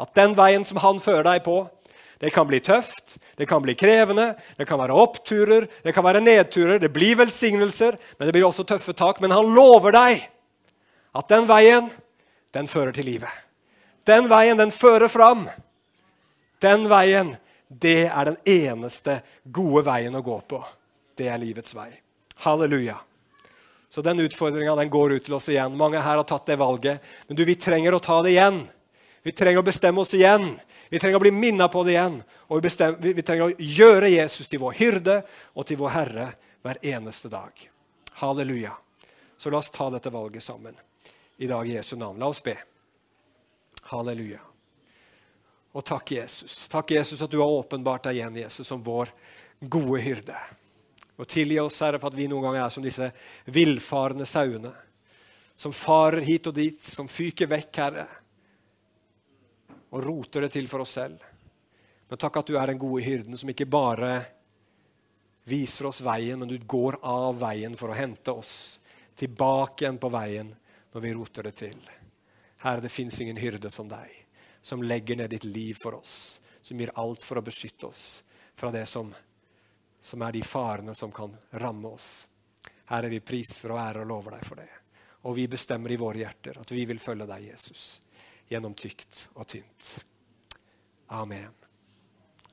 at 0.00 0.14
den 0.18 0.36
veien 0.36 0.64
som 0.66 0.80
han 0.82 1.00
fører 1.02 1.24
deg 1.26 1.42
på, 1.46 1.62
det 2.22 2.30
kan 2.34 2.46
bli 2.46 2.60
tøft, 2.62 3.16
det 3.36 3.46
kan 3.50 3.62
bli 3.62 3.74
krevende, 3.76 4.32
det 4.58 4.68
kan 4.68 4.78
være 4.80 4.96
oppturer, 4.96 5.66
det 5.82 5.92
kan 5.94 6.04
være 6.06 6.22
nedturer. 6.24 6.78
Det 6.80 6.92
blir 6.94 7.18
velsignelser, 7.18 7.98
men 8.18 8.28
det 8.28 8.34
blir 8.36 8.46
også 8.46 8.64
tøffe 8.68 8.94
tak. 8.96 9.20
Men 9.20 9.34
han 9.34 9.50
lover 9.56 9.94
deg 9.94 10.22
at 11.14 11.30
den 11.30 11.46
veien, 11.46 11.88
den 12.54 12.66
fører 12.70 12.94
til 12.94 13.06
livet. 13.06 13.30
Den 14.06 14.28
veien, 14.28 14.58
den 14.58 14.72
fører 14.74 15.08
fram. 15.08 15.46
Den 16.62 16.88
veien, 16.90 17.34
det 17.68 18.08
er 18.08 18.30
den 18.30 18.38
eneste 18.44 19.20
gode 19.44 19.84
veien 19.86 20.14
å 20.14 20.22
gå 20.24 20.36
på. 20.48 20.60
Det 21.14 21.30
er 21.30 21.40
livets 21.40 21.74
vei. 21.76 21.90
Halleluja. 22.44 22.98
Så 23.88 24.02
den 24.02 24.24
utfordringa 24.24 24.74
går 24.90 25.12
ut 25.14 25.24
til 25.28 25.36
oss 25.36 25.48
igjen. 25.48 25.76
Mange 25.78 26.02
her 26.02 26.18
har 26.18 26.26
tatt 26.26 26.50
det 26.50 26.58
valget. 26.58 27.02
Men 27.28 27.38
du, 27.38 27.44
vi 27.46 27.54
trenger 27.54 27.94
å 27.94 28.02
ta 28.02 28.18
det 28.26 28.34
igjen. 28.34 28.64
Vi 29.22 29.32
trenger 29.32 29.62
å 29.62 29.66
bestemme 29.66 30.02
oss 30.02 30.16
igjen. 30.18 30.56
Vi 30.90 30.98
trenger 30.98 31.20
å 31.20 31.22
bli 31.22 31.30
minna 31.30 31.68
på 31.70 31.84
det 31.86 31.94
igjen. 31.94 32.16
Og 32.50 32.58
vi, 32.58 32.64
bestemmer, 32.66 32.98
vi, 32.98 33.22
trenger 33.22 33.46
å 33.52 33.68
gjøre 33.78 34.10
Jesus 34.10 34.50
til 34.50 34.60
vår 34.64 34.74
hyrde 34.80 35.20
og 35.54 35.68
til 35.68 35.78
vår 35.78 35.94
Herre 35.94 36.26
hver 36.66 36.82
eneste 36.82 37.30
dag. 37.30 37.54
Halleluja. 38.18 38.74
Så 39.38 39.54
la 39.54 39.62
oss 39.62 39.70
ta 39.70 39.86
dette 39.94 40.10
valget 40.10 40.42
sammen 40.42 40.74
i 41.36 41.46
dag 41.46 41.68
i 41.68 41.74
Jesu 41.74 41.96
navn. 41.96 42.18
La 42.18 42.26
oss 42.26 42.42
be. 42.42 42.56
Halleluja. 43.82 44.40
Og 45.74 45.84
takk, 45.84 46.12
Jesus. 46.14 46.68
Takk, 46.68 46.90
Jesus, 46.90 47.22
at 47.22 47.30
du 47.30 47.40
har 47.40 47.50
åpenbart 47.50 48.06
deg 48.06 48.20
igjen, 48.20 48.36
Jesus, 48.44 48.68
som 48.68 48.82
vår 48.82 49.10
gode 49.58 50.00
hyrde. 50.04 50.36
Og 51.18 51.26
tilgi 51.30 51.58
oss, 51.60 51.80
Herre, 51.82 51.98
for 51.98 52.12
at 52.12 52.18
vi 52.18 52.28
noen 52.30 52.46
ganger 52.46 52.62
er 52.62 52.74
som 52.74 52.84
disse 52.84 53.10
villfarende 53.50 54.26
sauene. 54.26 54.70
Som 55.54 55.74
farer 55.74 56.22
hit 56.26 56.46
og 56.50 56.54
dit, 56.54 56.78
som 56.82 57.10
fyker 57.10 57.50
vekk, 57.50 57.82
Herre, 57.82 58.06
og 59.94 60.02
roter 60.02 60.46
det 60.46 60.54
til 60.54 60.66
for 60.70 60.82
oss 60.82 60.96
selv. 60.98 61.18
Men 62.10 62.18
takk 62.18 62.40
at 62.40 62.48
du 62.50 62.56
er 62.58 62.70
den 62.70 62.78
gode 62.78 63.02
hyrden 63.02 63.38
som 63.38 63.50
ikke 63.50 63.66
bare 63.70 64.14
viser 65.50 65.86
oss 65.90 66.00
veien, 66.02 66.38
men 66.38 66.50
du 66.50 66.56
går 66.58 66.98
av 67.02 67.38
veien 67.38 67.74
for 67.78 67.90
å 67.90 67.98
hente 67.98 68.34
oss 68.34 68.54
tilbake 69.18 69.84
igjen 69.84 70.00
på 70.02 70.10
veien 70.10 70.50
når 70.94 71.02
vi 71.02 71.14
roter 71.14 71.50
det 71.50 71.56
til. 71.58 71.80
Herre, 72.62 72.80
det 72.80 72.92
fins 72.94 73.18
ingen 73.20 73.40
hyrde 73.40 73.70
som 73.70 73.90
deg 73.90 74.24
som 74.64 74.82
legger 74.82 75.16
ned 75.16 75.30
ditt 75.30 75.44
liv 75.44 75.74
for 75.74 75.94
oss, 75.94 76.40
som 76.62 76.80
gir 76.80 76.90
alt 76.94 77.22
for 77.22 77.36
å 77.36 77.44
beskytte 77.44 77.86
oss 77.86 78.22
fra 78.56 78.70
det 78.72 78.86
som, 78.88 79.10
som 80.00 80.22
er 80.24 80.32
de 80.32 80.40
farene 80.40 80.94
som 80.96 81.12
kan 81.12 81.34
ramme 81.60 81.90
oss. 81.92 82.24
Herre, 82.88 83.12
vi 83.12 83.20
priser 83.20 83.74
og 83.74 83.82
ærer 83.82 84.06
og 84.06 84.08
lover 84.14 84.38
deg 84.38 84.48
for 84.48 84.62
det. 84.62 84.70
Og 85.28 85.36
vi 85.36 85.44
bestemmer 85.52 85.92
i 85.92 86.00
våre 86.00 86.24
hjerter 86.24 86.62
at 86.64 86.72
vi 86.72 86.88
vil 86.88 87.02
følge 87.02 87.28
deg, 87.28 87.44
Jesus, 87.52 88.00
gjennom 88.48 88.72
tykt 88.72 89.26
og 89.34 89.52
tynt. 89.52 89.94
Amen. 91.12 91.52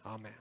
Amen. 0.04 0.41